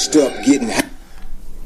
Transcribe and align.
stitched 0.00 0.32
up, 0.32 0.44
getting 0.44 0.68
high. 0.68 0.88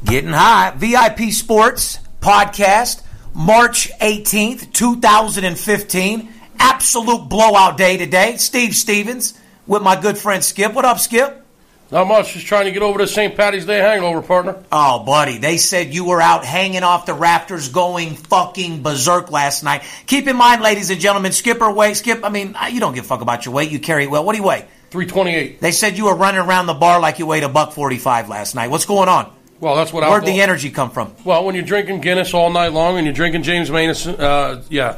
Getting 0.03 0.31
high. 0.31 0.71
VIP 0.75 1.31
Sports 1.31 1.99
podcast, 2.19 3.01
March 3.33 3.89
18th, 3.99 4.73
2015. 4.73 6.29
Absolute 6.59 7.29
blowout 7.29 7.77
day 7.77 7.97
today. 7.97 8.37
Steve 8.37 8.75
Stevens 8.75 9.39
with 9.67 9.81
my 9.81 9.99
good 9.99 10.17
friend 10.17 10.43
Skip. 10.43 10.73
What 10.73 10.85
up, 10.85 10.99
Skip? 10.99 11.43
Not 11.91 12.07
much. 12.07 12.33
Just 12.33 12.47
trying 12.47 12.65
to 12.65 12.71
get 12.71 12.81
over 12.81 12.97
the 12.97 13.07
St. 13.07 13.35
Patty's 13.35 13.65
Day 13.65 13.77
hangover, 13.77 14.21
partner. 14.21 14.63
Oh, 14.71 15.03
buddy, 15.03 15.37
they 15.37 15.57
said 15.57 15.93
you 15.93 16.05
were 16.05 16.21
out 16.21 16.43
hanging 16.43 16.83
off 16.83 17.05
the 17.05 17.13
rafters 17.13 17.69
going 17.69 18.15
fucking 18.15 18.81
berserk 18.81 19.31
last 19.31 19.63
night. 19.63 19.83
Keep 20.07 20.27
in 20.27 20.35
mind, 20.35 20.61
ladies 20.61 20.89
and 20.89 20.99
gentlemen, 20.99 21.31
Skipper 21.31 21.71
weight. 21.71 21.97
Skip, 21.97 22.23
I 22.23 22.29
mean, 22.29 22.55
you 22.71 22.79
don't 22.79 22.95
give 22.95 23.05
a 23.05 23.07
fuck 23.07 23.21
about 23.21 23.45
your 23.45 23.53
weight. 23.53 23.69
You 23.69 23.79
carry 23.79 24.05
it 24.05 24.09
well. 24.09 24.25
What 24.25 24.33
do 24.33 24.41
you 24.41 24.47
weigh? 24.47 24.67
328. 24.95 25.59
They 25.59 25.71
said 25.71 25.97
you 25.97 26.05
were 26.05 26.15
running 26.15 26.39
around 26.39 26.67
the 26.67 26.73
bar 26.73 27.01
like 27.01 27.19
you 27.19 27.25
weighed 27.25 27.43
a 27.43 27.49
buck 27.49 27.73
45 27.73 28.29
last 28.29 28.55
night. 28.55 28.69
What's 28.69 28.85
going 28.85 29.09
on? 29.09 29.29
Well, 29.59 29.75
that's 29.75 29.91
what 29.91 30.03
Where'd 30.03 30.23
alcohol- 30.23 30.35
the 30.35 30.41
energy 30.41 30.71
come 30.71 30.89
from? 30.89 31.13
Well, 31.25 31.43
when 31.43 31.53
you're 31.53 31.65
drinking 31.65 31.99
Guinness 31.99 32.33
all 32.33 32.49
night 32.49 32.71
long 32.71 32.95
and 32.97 33.05
you're 33.05 33.13
drinking 33.13 33.43
James 33.43 33.69
Manus, 33.69 34.07
uh, 34.07 34.63
yeah. 34.69 34.97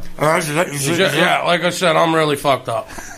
yeah, 1.16 1.42
like 1.42 1.64
I 1.64 1.72
said, 1.72 1.96
I'm 1.96 2.14
really 2.14 2.36
fucked 2.36 2.70
up. 2.70 2.88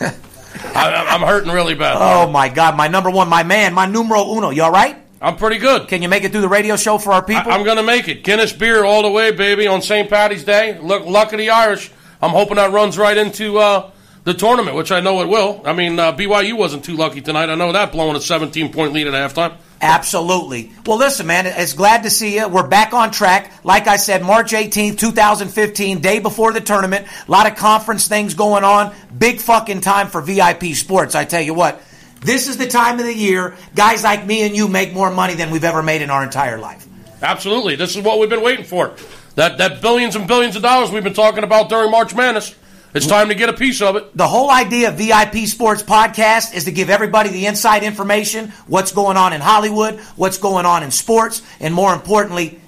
I, 0.74 1.06
I'm 1.10 1.20
hurting 1.20 1.52
really 1.52 1.74
bad. 1.74 1.96
Oh 2.00 2.30
my 2.30 2.48
God, 2.48 2.78
my 2.78 2.88
number 2.88 3.10
one, 3.10 3.28
my 3.28 3.42
man, 3.42 3.74
my 3.74 3.84
numero 3.84 4.36
uno. 4.36 4.48
You 4.48 4.62
all 4.62 4.72
right? 4.72 4.96
I'm 5.20 5.36
pretty 5.36 5.58
good. 5.58 5.88
Can 5.88 6.00
you 6.00 6.08
make 6.08 6.24
it 6.24 6.32
through 6.32 6.40
the 6.40 6.48
radio 6.48 6.76
show 6.76 6.96
for 6.96 7.12
our 7.12 7.22
people? 7.22 7.52
I, 7.52 7.56
am 7.56 7.64
going 7.64 7.76
to 7.76 7.82
make 7.82 8.08
it. 8.08 8.24
Guinness 8.24 8.54
beer 8.54 8.84
all 8.84 9.02
the 9.02 9.10
way, 9.10 9.32
baby, 9.32 9.66
on 9.66 9.82
St. 9.82 10.08
Patty's 10.08 10.44
Day. 10.44 10.78
Look, 10.78 11.04
luck 11.04 11.34
of 11.34 11.38
the 11.38 11.50
Irish. 11.50 11.90
I'm 12.22 12.30
hoping 12.30 12.56
that 12.56 12.72
runs 12.72 12.96
right 12.96 13.18
into 13.18 13.58
uh, 13.58 13.90
the 14.24 14.34
tournament, 14.34 14.76
which 14.76 14.92
I 14.92 15.00
know 15.00 15.20
it 15.22 15.28
will. 15.28 15.62
I 15.64 15.72
mean, 15.72 15.98
uh, 15.98 16.12
BYU 16.12 16.56
wasn't 16.56 16.84
too 16.84 16.96
lucky 16.96 17.20
tonight. 17.20 17.48
I 17.48 17.54
know 17.54 17.72
that, 17.72 17.92
blowing 17.92 18.16
a 18.16 18.20
17 18.20 18.72
point 18.72 18.92
lead 18.92 19.06
at 19.06 19.14
halftime. 19.14 19.56
Absolutely. 19.82 20.70
Well, 20.84 20.98
listen, 20.98 21.26
man, 21.26 21.46
it's 21.46 21.72
glad 21.72 22.02
to 22.02 22.10
see 22.10 22.36
you. 22.36 22.48
We're 22.48 22.66
back 22.66 22.92
on 22.92 23.10
track. 23.10 23.64
Like 23.64 23.86
I 23.86 23.96
said, 23.96 24.22
March 24.22 24.52
18th, 24.52 24.98
2015, 24.98 26.00
day 26.00 26.18
before 26.18 26.52
the 26.52 26.60
tournament. 26.60 27.06
A 27.26 27.30
lot 27.30 27.50
of 27.50 27.56
conference 27.56 28.06
things 28.06 28.34
going 28.34 28.62
on. 28.62 28.94
Big 29.16 29.40
fucking 29.40 29.80
time 29.80 30.08
for 30.08 30.20
VIP 30.20 30.74
sports. 30.74 31.14
I 31.14 31.24
tell 31.24 31.40
you 31.40 31.54
what, 31.54 31.80
this 32.20 32.46
is 32.46 32.58
the 32.58 32.66
time 32.66 32.98
of 32.98 33.06
the 33.06 33.14
year 33.14 33.56
guys 33.74 34.04
like 34.04 34.26
me 34.26 34.42
and 34.42 34.54
you 34.54 34.68
make 34.68 34.92
more 34.92 35.10
money 35.10 35.34
than 35.34 35.50
we've 35.50 35.64
ever 35.64 35.82
made 35.82 36.02
in 36.02 36.10
our 36.10 36.22
entire 36.22 36.58
life. 36.58 36.86
Absolutely. 37.22 37.76
This 37.76 37.96
is 37.96 38.04
what 38.04 38.18
we've 38.18 38.28
been 38.28 38.42
waiting 38.42 38.66
for. 38.66 38.94
That, 39.36 39.58
that 39.58 39.80
billions 39.80 40.16
and 40.16 40.28
billions 40.28 40.56
of 40.56 40.62
dollars 40.62 40.90
we've 40.90 41.04
been 41.04 41.14
talking 41.14 41.44
about 41.44 41.70
during 41.70 41.90
March 41.90 42.14
Madness. 42.14 42.54
It's 42.92 43.06
time 43.06 43.28
to 43.28 43.36
get 43.36 43.48
a 43.48 43.52
piece 43.52 43.82
of 43.82 43.94
it. 43.94 44.16
The 44.16 44.26
whole 44.26 44.50
idea 44.50 44.88
of 44.88 44.96
VIP 44.96 45.46
Sports 45.46 45.80
Podcast 45.80 46.54
is 46.54 46.64
to 46.64 46.72
give 46.72 46.90
everybody 46.90 47.30
the 47.30 47.46
inside 47.46 47.84
information, 47.84 48.48
what's 48.66 48.90
going 48.90 49.16
on 49.16 49.32
in 49.32 49.40
Hollywood, 49.40 50.00
what's 50.16 50.38
going 50.38 50.66
on 50.66 50.82
in 50.82 50.90
sports, 50.90 51.40
and 51.60 51.72
more 51.72 51.94
importantly, 51.94 52.60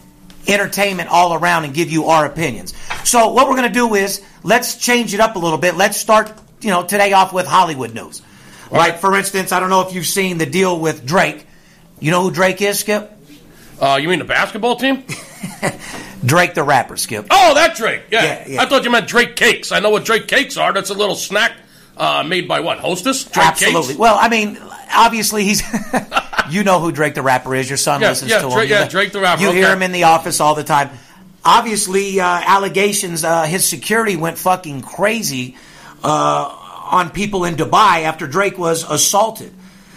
entertainment 0.47 1.09
all 1.09 1.35
around 1.35 1.65
and 1.65 1.75
give 1.75 1.91
you 1.91 2.05
our 2.05 2.25
opinions. 2.25 2.73
So 3.03 3.33
what 3.33 3.49
we're 3.49 3.57
going 3.57 3.69
to 3.69 3.75
do 3.75 3.97
is 3.97 4.23
let's 4.45 4.77
change 4.77 5.13
it 5.13 5.19
up 5.19 5.35
a 5.35 5.41
little 5.41 5.59
bit. 5.59 5.75
Let's 5.75 5.97
start, 5.97 6.33
you 6.61 6.71
know, 6.71 6.85
today 6.85 7.13
off 7.15 7.33
with 7.33 7.47
Hollywood 7.47 7.93
news. 7.93 8.23
Like 8.71 9.01
for 9.01 9.17
instance, 9.17 9.51
I 9.51 9.59
don't 9.59 9.71
know 9.71 9.87
if 9.89 9.93
you've 9.93 10.07
seen 10.07 10.39
the 10.39 10.47
deal 10.47 10.79
with 10.79 11.05
Drake. 11.05 11.47
You 11.99 12.13
know 12.13 12.23
who 12.23 12.31
Drake 12.31 12.63
is, 12.63 12.79
Skip? 12.79 13.11
Uh, 13.83 13.97
you 13.97 14.09
mean 14.09 14.21
the 14.21 14.25
basketball 14.25 14.77
team? 14.77 15.03
Drake 16.25 16.55
the 16.55 16.63
rapper, 16.63 16.97
Skip. 16.97 17.27
Oh, 17.33 17.55
that 17.55 17.75
Drake. 17.77 18.03
Yeah. 18.13 18.23
Yeah, 18.23 18.45
yeah. 18.47 18.63
I 18.63 18.67
thought 18.67 18.85
you 18.85 18.91
meant 18.91 19.09
Drake 19.09 19.35
cakes. 19.35 19.73
I 19.73 19.81
know 19.81 19.91
what 19.91 20.05
Drake 20.05 20.29
cakes 20.29 20.57
are. 20.57 20.73
That's 20.73 20.91
a 20.91 20.95
little 20.95 21.17
snack 21.17 21.53
uh, 21.97 22.23
made 22.23 22.47
by 22.47 22.61
what? 22.61 22.79
Hostess? 22.79 23.25
Drake 23.25 23.45
Absolutely. 23.45 23.89
Cakes? 23.89 23.99
Well, 23.99 24.17
I 24.21 24.29
mean, 24.29 24.57
obviously 24.95 25.43
he's. 25.43 25.63
you 26.51 26.63
know 26.63 26.79
who 26.79 26.93
Drake 26.93 27.15
the 27.15 27.23
rapper 27.23 27.57
is. 27.57 27.69
Your 27.69 27.77
son 27.77 28.01
Yeah, 28.01 28.11
listens 28.11 28.31
yeah, 28.31 28.39
to 28.43 28.47
him. 28.47 28.53
Drake- 28.53 28.71
yeah, 28.71 28.87
Drake 28.87 29.11
the 29.11 29.21
rapper, 29.21 29.43
You 29.43 29.51
hear 29.51 29.73
him 29.73 29.83
in 29.83 29.91
the 29.91 30.05
office 30.05 30.39
all 30.39 30.55
the 30.55 30.63
time. 30.65 30.91
Obviously, 31.45 32.21
uh, 32.21 32.25
allegations. 32.25 33.25
Uh, 33.25 33.43
his 33.43 33.69
security 33.69 34.15
went 34.15 34.39
fucking 34.39 34.83
crazy 34.83 35.57
uh, 36.05 36.57
on 36.93 37.11
people 37.11 37.45
in 37.45 37.57
Dubai 37.57 38.05
after 38.05 38.29
Drake 38.29 38.59
was 38.59 38.89
assaulted. 38.89 39.53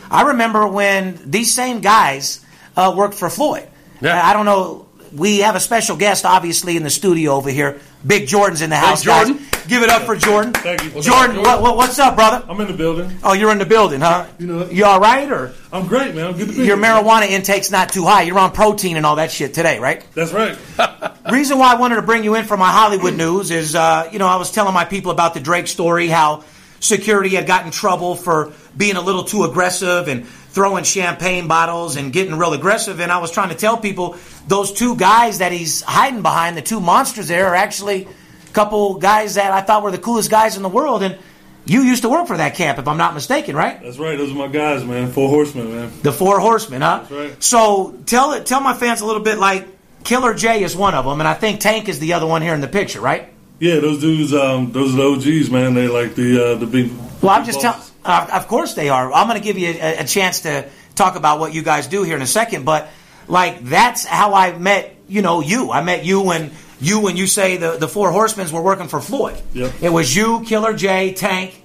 I 0.10 0.24
remember 0.30 0.68
when 0.68 1.20
these 1.24 1.54
same 1.54 1.82
guys 1.82 2.44
uh, 2.76 2.92
worked 2.98 3.14
for 3.14 3.30
Floyd. 3.30 3.68
Yeah. 4.02 4.22
I 4.28 4.34
don't 4.34 4.46
know. 4.46 4.88
We 5.14 5.40
have 5.40 5.56
a 5.56 5.60
special 5.62 5.96
guest, 5.96 6.26
obviously, 6.26 6.76
in 6.76 6.84
the 6.84 6.90
studio 6.90 7.34
over 7.34 7.50
here. 7.50 7.80
Big 8.06 8.28
Jordan's 8.28 8.62
in 8.62 8.70
the 8.70 8.76
house, 8.76 9.02
Jordan. 9.04 9.38
guys. 9.38 9.66
Give 9.68 9.82
it 9.82 9.90
up 9.90 10.02
for 10.04 10.16
Jordan. 10.16 10.52
Thank 10.54 10.84
you. 10.84 10.90
What's 10.92 11.08
Jordan, 11.08 11.38
up, 11.38 11.44
what, 11.46 11.62
what, 11.62 11.78
what's 11.78 11.98
up, 12.00 12.16
brother? 12.16 12.46
I'm 12.50 12.60
in 12.60 12.68
the 12.68 12.74
building. 12.74 13.18
Oh, 13.24 13.32
you're 13.34 13.52
in 13.52 13.58
the 13.58 13.66
building, 13.66 14.02
huh? 14.02 14.26
You 14.38 14.48
know- 14.48 14.70
you 14.70 14.84
all 14.86 15.00
right, 15.00 15.32
or 15.32 15.54
I'm 15.72 15.88
great, 15.88 16.14
man. 16.14 16.28
I'm 16.28 16.34
good 16.38 16.48
to 16.50 16.54
be 16.54 16.66
your 16.66 16.78
here. 16.78 16.78
marijuana 16.78 17.28
intake's 17.28 17.72
not 17.72 17.90
too 17.94 18.04
high? 18.06 18.24
You're 18.24 18.38
on 18.40 18.52
protein 18.52 18.98
and 18.98 19.06
all 19.06 19.16
that 19.16 19.32
shit 19.32 19.54
today, 19.54 19.80
right? 19.80 20.06
That's 20.14 20.34
right. 20.34 20.58
Reason 21.32 21.58
why 21.58 21.72
I 21.74 21.76
wanted 21.80 21.96
to 21.96 22.02
bring 22.04 22.24
you 22.24 22.36
in 22.36 22.44
for 22.46 22.58
my 22.58 22.70
Hollywood 22.72 23.16
news 23.16 23.50
is, 23.52 23.74
uh, 23.74 24.10
you 24.12 24.20
know, 24.20 24.28
I 24.28 24.36
was 24.36 24.52
telling 24.52 24.74
my 24.74 24.86
people 24.86 25.12
about 25.12 25.34
the 25.34 25.40
Drake 25.40 25.68
story, 25.68 26.08
how 26.08 26.44
security 26.80 27.30
had 27.30 27.48
gotten 27.48 27.68
in 27.68 27.72
trouble 27.72 28.16
for 28.16 28.52
being 28.78 28.98
a 28.98 29.02
little 29.02 29.24
too 29.24 29.46
aggressive 29.46 30.08
and 30.10 30.28
throwing 30.56 30.86
champagne 30.86 31.50
bottles 31.50 31.98
and 31.98 32.14
getting 32.14 32.34
real 32.36 32.54
aggressive. 32.54 33.02
And 33.02 33.12
I 33.12 33.18
was 33.18 33.30
trying 33.30 33.50
to 33.50 33.56
tell 33.56 33.78
people 33.78 34.16
those 34.48 34.72
two 34.72 34.96
guys 34.96 35.40
that 35.40 35.52
he's 35.52 35.82
hiding 35.82 36.22
behind, 36.22 36.56
the 36.56 36.62
two 36.62 36.80
monsters 36.80 37.28
there, 37.28 37.48
are 37.48 37.56
actually 37.56 38.06
a 38.06 38.54
couple 38.54 38.98
guys 38.98 39.36
that 39.36 39.52
I 39.52 39.62
thought 39.62 39.84
were 39.84 39.92
the 39.92 39.98
coolest 39.98 40.32
guys 40.32 40.56
in 40.56 40.64
the 40.64 40.70
world. 40.70 41.04
And 41.04 41.20
you 41.66 41.82
used 41.82 42.04
to 42.04 42.10
work 42.10 42.28
for 42.28 42.38
that 42.38 42.56
camp, 42.56 42.80
if 42.80 42.88
I'm 42.88 42.98
not 42.98 43.14
mistaken, 43.14 43.54
right? 43.54 43.82
That's 43.84 43.98
right. 43.98 44.18
Those 44.18 44.32
are 44.32 44.36
my 44.36 44.48
guys, 44.48 44.86
man. 44.86 45.12
Four 45.12 45.28
horsemen, 45.28 45.76
man. 45.76 45.92
The 46.04 46.14
Four 46.14 46.40
Horsemen, 46.40 46.82
huh? 46.82 47.00
That's 47.00 47.12
right. 47.12 47.44
So 47.44 48.00
tell 48.06 48.32
it, 48.32 48.46
tell 48.46 48.62
my 48.62 48.74
fans 48.74 49.02
a 49.02 49.06
little 49.06 49.24
bit. 49.24 49.38
Like 49.38 49.68
Killer 50.06 50.34
J 50.34 50.64
is 50.64 50.74
one 50.74 50.94
of 50.94 51.04
them, 51.04 51.20
and 51.20 51.28
I 51.28 51.34
think 51.34 51.60
Tank 51.60 51.90
is 51.90 52.00
the 52.00 52.14
other 52.14 52.28
one 52.28 52.42
here 52.42 52.54
in 52.54 52.62
the 52.62 52.68
picture, 52.68 53.02
right? 53.02 53.28
Yeah, 53.60 53.80
those 53.80 54.00
dudes. 54.00 54.34
Um, 54.34 54.72
those 54.72 54.94
are 54.94 54.98
the 54.98 55.40
OGs, 55.40 55.50
man. 55.50 55.74
They 55.74 55.88
like 55.88 56.16
the 56.16 56.52
uh, 56.52 56.56
the 56.56 56.68
big. 56.68 56.92
Well, 57.22 57.32
I'm 57.32 57.44
just 57.44 57.60
telling. 57.60 57.82
Uh, 58.06 58.28
of 58.32 58.48
course 58.48 58.76
they 58.76 58.90
are. 58.90 59.12
I'm 59.12 59.28
going 59.28 59.40
to 59.40 59.44
give 59.44 59.58
you 59.58 59.70
a, 59.70 59.98
a 60.00 60.06
chance 60.06 60.42
to 60.42 60.70
talk 60.94 61.16
about 61.16 61.40
what 61.40 61.54
you 61.54 61.64
guys 61.64 61.88
do 61.88 62.04
here 62.04 62.16
in 62.16 62.22
a 62.22 62.28
second, 62.28 62.64
but 62.64 62.88
like 63.28 63.64
that's 63.66 64.06
how 64.06 64.34
I 64.34 64.58
met. 64.58 64.96
You 65.08 65.22
know, 65.22 65.42
you. 65.42 65.72
I 65.72 65.82
met 65.84 66.06
you 66.06 66.22
when 66.22 66.52
you 66.80 67.02
when 67.02 67.18
you 67.18 67.28
say 67.28 67.58
the 67.58 67.78
the 67.78 67.88
Four 67.88 68.12
Horsemen 68.12 68.50
were 68.52 68.62
working 68.62 68.88
for 68.88 69.02
Floyd. 69.02 69.42
Yep. 69.54 69.74
It 69.82 69.90
was 69.90 70.16
you, 70.16 70.44
Killer 70.46 70.74
J, 70.74 71.14
Tank, 71.14 71.62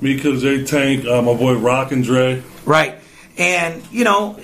Me, 0.00 0.18
Killer 0.20 0.38
J, 0.38 0.64
Tank, 0.64 1.06
uh, 1.06 1.22
my 1.22 1.34
boy 1.34 1.54
Rock 1.54 1.92
and 1.92 2.04
Dre. 2.04 2.42
Right. 2.64 2.96
And, 3.36 3.82
you 3.90 4.04
know, 4.04 4.38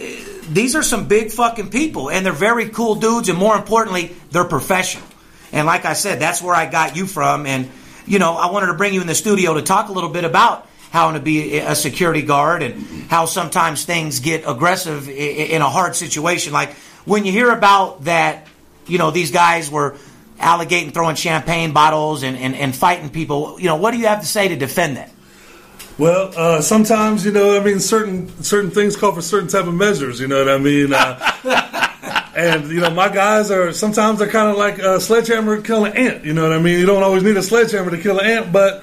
these 0.48 0.74
are 0.74 0.82
some 0.82 1.06
big 1.06 1.30
fucking 1.30 1.70
people, 1.70 2.10
and 2.10 2.24
they're 2.24 2.32
very 2.32 2.70
cool 2.70 2.96
dudes, 2.96 3.28
and 3.28 3.38
more 3.38 3.56
importantly, 3.56 4.16
they're 4.30 4.44
professional. 4.44 5.06
And 5.52 5.66
like 5.66 5.84
I 5.84 5.92
said, 5.92 6.18
that's 6.18 6.42
where 6.42 6.54
I 6.54 6.66
got 6.66 6.96
you 6.96 7.06
from. 7.06 7.46
And, 7.46 7.68
you 8.06 8.18
know, 8.18 8.34
I 8.34 8.50
wanted 8.50 8.66
to 8.68 8.74
bring 8.74 8.94
you 8.94 9.00
in 9.00 9.06
the 9.06 9.14
studio 9.14 9.54
to 9.54 9.62
talk 9.62 9.90
a 9.90 9.92
little 9.92 10.10
bit 10.10 10.24
about 10.24 10.66
how 10.90 11.12
to 11.12 11.20
be 11.20 11.58
a 11.58 11.74
security 11.74 12.22
guard 12.22 12.62
and 12.62 12.82
how 13.08 13.24
sometimes 13.24 13.84
things 13.84 14.20
get 14.20 14.44
aggressive 14.46 15.08
in 15.08 15.62
a 15.62 15.68
hard 15.68 15.94
situation. 15.94 16.52
Like 16.52 16.72
when 17.04 17.24
you 17.24 17.32
hear 17.32 17.52
about 17.52 18.04
that, 18.04 18.48
you 18.86 18.98
know, 18.98 19.10
these 19.10 19.30
guys 19.30 19.70
were 19.70 19.96
alligating, 20.38 20.90
throwing 20.90 21.14
champagne 21.14 21.72
bottles 21.72 22.22
and, 22.24 22.36
and, 22.36 22.56
and 22.56 22.74
fighting 22.74 23.08
people, 23.10 23.56
you 23.60 23.66
know, 23.66 23.76
what 23.76 23.92
do 23.92 23.98
you 23.98 24.06
have 24.08 24.20
to 24.20 24.26
say 24.26 24.48
to 24.48 24.56
defend 24.56 24.96
that? 24.96 25.10
Well, 25.96 26.32
uh, 26.34 26.60
sometimes 26.62 27.26
you 27.26 27.30
know, 27.30 27.60
I 27.60 27.62
mean, 27.62 27.78
certain 27.78 28.42
certain 28.42 28.70
things 28.70 28.96
call 28.96 29.12
for 29.12 29.20
certain 29.20 29.48
type 29.48 29.66
of 29.66 29.74
measures. 29.74 30.18
You 30.18 30.28
know 30.28 30.38
what 30.38 30.48
I 30.48 30.56
mean? 30.56 30.94
Uh, 30.94 32.30
and 32.34 32.70
you 32.70 32.80
know, 32.80 32.88
my 32.88 33.10
guys 33.10 33.50
are 33.50 33.70
sometimes 33.74 34.18
they're 34.18 34.28
kind 34.28 34.50
of 34.50 34.56
like 34.56 34.78
a 34.78 34.98
sledgehammer 34.98 35.60
killing 35.60 35.92
an 35.92 35.98
ant. 35.98 36.24
You 36.24 36.32
know 36.32 36.42
what 36.44 36.54
I 36.54 36.58
mean? 36.58 36.78
You 36.78 36.86
don't 36.86 37.02
always 37.02 37.22
need 37.22 37.36
a 37.36 37.42
sledgehammer 37.42 37.90
to 37.90 37.98
kill 37.98 38.18
an 38.18 38.24
ant, 38.24 38.50
but 38.50 38.82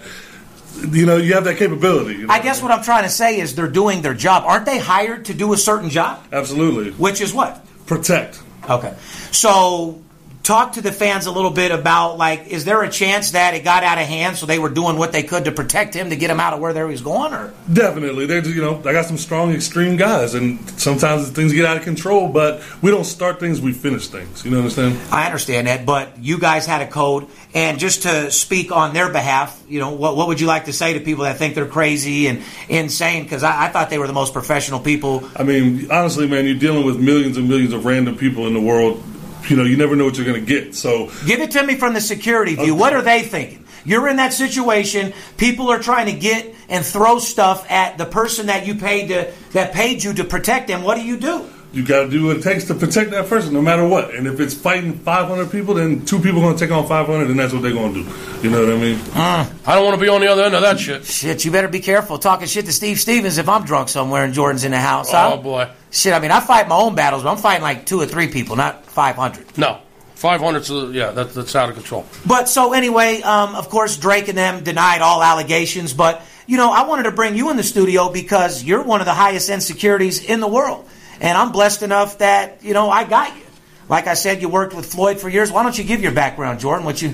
you 0.91 1.05
know, 1.05 1.17
you 1.17 1.33
have 1.33 1.43
that 1.45 1.57
capability. 1.57 2.15
you 2.15 2.27
know 2.27 2.33
I 2.33 2.39
guess 2.39 2.61
what 2.61 2.71
I'm 2.71 2.83
trying 2.83 3.03
to 3.03 3.09
say 3.09 3.39
is 3.39 3.55
they're 3.55 3.67
doing 3.67 4.01
their 4.01 4.13
job. 4.13 4.43
Aren't 4.45 4.65
they 4.65 4.79
hired 4.79 5.25
to 5.25 5.33
do 5.33 5.53
a 5.53 5.57
certain 5.57 5.89
job? 5.89 6.25
Absolutely, 6.31 6.91
Which 6.91 7.21
is 7.21 7.33
what? 7.33 7.65
protect. 7.85 8.41
Okay. 8.69 8.93
So 9.31 10.01
talk 10.47 10.71
to 10.73 10.81
the 10.81 10.93
fans 10.93 11.25
a 11.25 11.31
little 11.31 11.51
bit 11.51 11.71
about 11.71 12.17
like 12.17 12.47
is 12.47 12.63
there 12.63 12.81
a 12.81 12.89
chance 12.89 13.31
that 13.31 13.53
it 13.53 13.65
got 13.65 13.83
out 13.83 13.97
of 13.97 14.07
hand 14.07 14.37
so 14.37 14.45
they 14.45 14.59
were 14.59 14.69
doing 14.69 14.95
what 14.97 15.11
they 15.11 15.21
could 15.21 15.43
to 15.43 15.51
protect 15.51 15.93
him 15.93 16.09
to 16.09 16.15
get 16.15 16.29
him 16.29 16.39
out 16.39 16.53
of 16.53 16.61
where 16.61 16.71
there 16.71 16.87
he 16.87 16.91
was 16.91 17.01
going 17.01 17.33
or 17.33 17.53
Definitely, 17.71 18.27
just, 18.27 18.55
you 18.55 18.61
know 18.61 18.79
I 18.79 18.93
got 18.93 19.05
some 19.05 19.17
strong, 19.17 19.51
extreme 19.51 19.97
guys, 19.97 20.33
and 20.33 20.57
sometimes 20.79 21.29
things 21.31 21.51
get 21.51 21.65
out 21.65 21.75
of 21.75 21.83
control. 21.83 22.29
But 22.29 22.63
we 22.81 22.91
don't 22.91 23.03
start 23.03 23.41
things; 23.41 23.59
we 23.59 23.73
finish 23.73 24.07
things. 24.07 24.45
You 24.45 24.51
know 24.51 24.57
what 24.57 24.77
I'm 24.77 24.93
saying? 24.93 25.01
I 25.11 25.25
understand 25.25 25.67
that, 25.67 25.85
but 25.85 26.17
you 26.17 26.39
guys 26.39 26.65
had 26.65 26.81
a 26.81 26.87
code, 26.87 27.27
and 27.53 27.77
just 27.77 28.03
to 28.03 28.31
speak 28.31 28.71
on 28.71 28.93
their 28.93 29.11
behalf, 29.11 29.61
you 29.67 29.79
know, 29.79 29.91
what, 29.91 30.15
what 30.15 30.29
would 30.29 30.39
you 30.39 30.47
like 30.47 30.65
to 30.65 30.73
say 30.73 30.93
to 30.93 31.01
people 31.01 31.25
that 31.25 31.37
think 31.37 31.55
they're 31.55 31.65
crazy 31.65 32.27
and 32.27 32.41
insane? 32.69 33.23
Because 33.23 33.43
I, 33.43 33.65
I 33.65 33.67
thought 33.69 33.89
they 33.89 33.99
were 33.99 34.07
the 34.07 34.13
most 34.13 34.31
professional 34.31 34.79
people. 34.79 35.29
I 35.35 35.43
mean, 35.43 35.91
honestly, 35.91 36.27
man, 36.27 36.45
you're 36.45 36.55
dealing 36.55 36.85
with 36.85 36.99
millions 36.99 37.35
and 37.35 37.49
millions 37.49 37.73
of 37.73 37.85
random 37.85 38.15
people 38.15 38.47
in 38.47 38.53
the 38.53 38.61
world. 38.61 39.03
You 39.47 39.55
know, 39.55 39.63
you 39.63 39.77
never 39.77 39.95
know 39.95 40.05
what 40.05 40.17
you're 40.17 40.25
going 40.25 40.45
to 40.45 40.45
get. 40.45 40.75
So, 40.75 41.11
Give 41.25 41.39
it 41.39 41.51
to 41.51 41.63
me 41.63 41.75
from 41.75 41.93
the 41.93 42.01
security 42.01 42.55
view. 42.55 42.75
What 42.75 42.93
are 42.93 43.01
they 43.01 43.21
thinking? 43.21 43.65
You're 43.85 44.09
in 44.09 44.17
that 44.17 44.33
situation. 44.33 45.13
People 45.37 45.69
are 45.69 45.79
trying 45.79 46.07
to 46.07 46.19
get 46.19 46.53
and 46.67 46.85
throw 46.85 47.19
stuff 47.19 47.69
at 47.71 47.97
the 47.97 48.05
person 48.05 48.47
that 48.47 48.67
you 48.67 48.75
paid 48.75 49.07
to 49.07 49.31
that 49.53 49.73
paid 49.73 50.03
you 50.03 50.13
to 50.15 50.25
protect 50.25 50.67
them. 50.67 50.83
What 50.83 50.95
do 50.95 51.03
you 51.03 51.17
do? 51.17 51.49
you 51.73 51.85
got 51.85 52.03
to 52.03 52.09
do 52.09 52.25
what 52.25 52.37
it 52.37 52.43
takes 52.43 52.65
to 52.65 52.73
protect 52.73 53.11
that 53.11 53.27
person, 53.27 53.53
no 53.53 53.61
matter 53.61 53.85
what. 53.85 54.15
And 54.15 54.25
if 54.25 54.39
it's 54.39 54.53
fighting 54.53 54.93
500 54.93 55.51
people, 55.51 55.75
then 55.75 56.05
two 56.05 56.19
people 56.19 56.39
are 56.39 56.43
going 56.43 56.57
to 56.57 56.65
take 56.65 56.73
on 56.73 56.87
500, 56.87 57.29
and 57.29 57.39
that's 57.39 57.53
what 57.53 57.61
they're 57.61 57.73
going 57.73 57.93
to 57.93 58.03
do. 58.03 58.09
You 58.41 58.49
know 58.49 58.65
what 58.65 58.73
I 58.73 58.77
mean? 58.77 58.99
Uh. 59.13 59.49
I 59.65 59.75
don't 59.75 59.85
want 59.85 59.99
to 59.99 60.01
be 60.01 60.09
on 60.09 60.21
the 60.21 60.27
other 60.27 60.43
end 60.43 60.55
of 60.55 60.61
that 60.61 60.79
shit. 60.79 61.05
Shit, 61.05 61.45
you 61.45 61.51
better 61.51 61.67
be 61.67 61.81
careful 61.81 62.17
talking 62.17 62.47
shit 62.47 62.65
to 62.65 62.73
Steve 62.73 62.99
Stevens 62.99 63.37
if 63.37 63.49
I'm 63.49 63.65
drunk 63.65 63.89
somewhere 63.89 64.23
and 64.23 64.33
Jordan's 64.33 64.63
in 64.63 64.71
the 64.71 64.79
house. 64.79 65.09
Oh, 65.09 65.13
huh? 65.13 65.37
boy. 65.37 65.69
Shit, 65.97 66.13
I 66.13 66.19
mean, 66.19 66.29
I 66.29 66.41
fight 66.41 66.67
my 66.67 66.75
own 66.75 66.93
battles, 66.93 67.23
but 67.23 67.31
I'm 67.31 67.37
fighting 67.37 67.63
like 67.63 67.87
two 67.87 67.99
or 67.99 68.05
three 68.05 68.27
people, 68.27 68.55
not 68.55 68.85
500. 68.85 69.57
No. 69.57 69.79
500's, 70.15 70.69
uh, 70.69 70.89
yeah, 70.89 71.09
that, 71.09 71.33
that's 71.33 71.55
out 71.55 71.69
of 71.69 71.75
control. 71.75 72.05
But 72.23 72.47
so 72.47 72.73
anyway, 72.73 73.21
um, 73.23 73.55
of 73.55 73.69
course, 73.69 73.97
Drake 73.97 74.27
and 74.27 74.37
them 74.37 74.63
denied 74.63 75.01
all 75.01 75.23
allegations. 75.23 75.93
But 75.93 76.21
you 76.45 76.57
know, 76.57 76.71
I 76.71 76.87
wanted 76.87 77.03
to 77.03 77.11
bring 77.11 77.35
you 77.35 77.49
in 77.49 77.57
the 77.57 77.63
studio 77.63 78.11
because 78.11 78.63
you're 78.63 78.83
one 78.83 78.99
of 79.01 79.05
the 79.07 79.13
highest 79.15 79.49
end 79.49 79.63
securities 79.63 80.23
in 80.23 80.39
the 80.39 80.47
world, 80.47 80.87
and 81.19 81.35
I'm 81.35 81.51
blessed 81.51 81.81
enough 81.81 82.19
that 82.19 82.63
you 82.63 82.73
know 82.73 82.91
I 82.91 83.03
got 83.03 83.35
you. 83.35 83.43
Like 83.89 84.05
I 84.05 84.13
said, 84.13 84.39
you 84.41 84.49
worked 84.49 84.75
with 84.75 84.85
Floyd 84.85 85.19
for 85.19 85.29
years. 85.29 85.51
Why 85.51 85.63
don't 85.63 85.77
you 85.77 85.83
give 85.83 86.01
your 86.01 86.11
background, 86.11 86.59
Jordan? 86.59 86.85
What 86.85 87.01
you, 87.01 87.13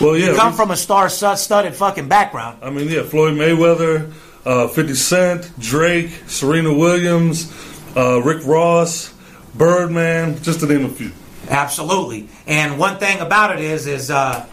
Well, 0.00 0.16
yeah. 0.16 0.30
you 0.30 0.36
come 0.36 0.54
from 0.54 0.70
a 0.70 0.76
star-studded 0.76 1.74
fucking 1.74 2.08
background. 2.08 2.60
I 2.62 2.70
mean, 2.70 2.88
yeah, 2.88 3.02
Floyd 3.02 3.34
Mayweather, 3.34 4.12
uh, 4.46 4.68
50 4.68 4.94
Cent, 4.94 5.58
Drake, 5.58 6.10
Serena 6.28 6.72
Williams, 6.72 7.52
uh, 7.96 8.20
Rick 8.22 8.44
Ross, 8.46 9.12
Birdman, 9.54 10.42
just 10.42 10.60
to 10.60 10.66
name 10.66 10.84
a 10.84 10.88
few. 10.88 11.12
Absolutely. 11.48 12.28
And 12.46 12.78
one 12.78 12.98
thing 12.98 13.20
about 13.20 13.56
it 13.56 13.60
is, 13.60 13.86
is 13.86 14.10
uh, 14.10 14.46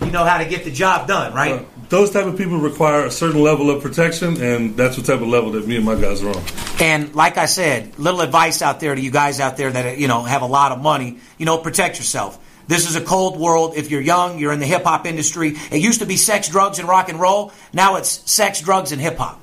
you 0.00 0.10
know 0.10 0.24
how 0.24 0.38
to 0.38 0.44
get 0.44 0.64
the 0.64 0.70
job 0.70 1.08
done, 1.08 1.34
right? 1.34 1.60
Uh, 1.60 1.64
those 1.88 2.10
type 2.10 2.26
of 2.26 2.36
people 2.36 2.58
require 2.58 3.04
a 3.04 3.10
certain 3.10 3.42
level 3.42 3.70
of 3.70 3.82
protection, 3.82 4.40
and 4.40 4.76
that's 4.76 4.96
the 4.96 5.02
type 5.02 5.20
of 5.20 5.28
level 5.28 5.50
that 5.52 5.66
me 5.66 5.76
and 5.76 5.84
my 5.84 6.00
guys 6.00 6.22
are 6.22 6.30
on. 6.30 6.42
And 6.80 7.14
like 7.14 7.36
I 7.36 7.46
said, 7.46 7.98
little 7.98 8.20
advice 8.20 8.62
out 8.62 8.78
there 8.80 8.94
to 8.94 9.00
you 9.00 9.10
guys 9.10 9.40
out 9.40 9.56
there 9.56 9.70
that 9.70 9.98
you 9.98 10.08
know 10.08 10.22
have 10.22 10.42
a 10.42 10.46
lot 10.46 10.72
of 10.72 10.80
money. 10.80 11.18
You 11.36 11.46
know, 11.46 11.58
protect 11.58 11.98
yourself. 11.98 12.38
This 12.68 12.88
is 12.88 12.96
a 12.96 13.00
cold 13.00 13.40
world. 13.40 13.74
If 13.76 13.90
you're 13.90 14.02
young, 14.02 14.38
you're 14.38 14.52
in 14.52 14.60
the 14.60 14.66
hip 14.66 14.84
hop 14.84 15.06
industry. 15.06 15.56
It 15.70 15.78
used 15.80 16.00
to 16.00 16.06
be 16.06 16.16
sex, 16.16 16.48
drugs, 16.48 16.78
and 16.78 16.86
rock 16.86 17.08
and 17.08 17.18
roll. 17.18 17.52
Now 17.72 17.96
it's 17.96 18.30
sex, 18.30 18.60
drugs, 18.60 18.92
and 18.92 19.00
hip 19.00 19.16
hop, 19.16 19.40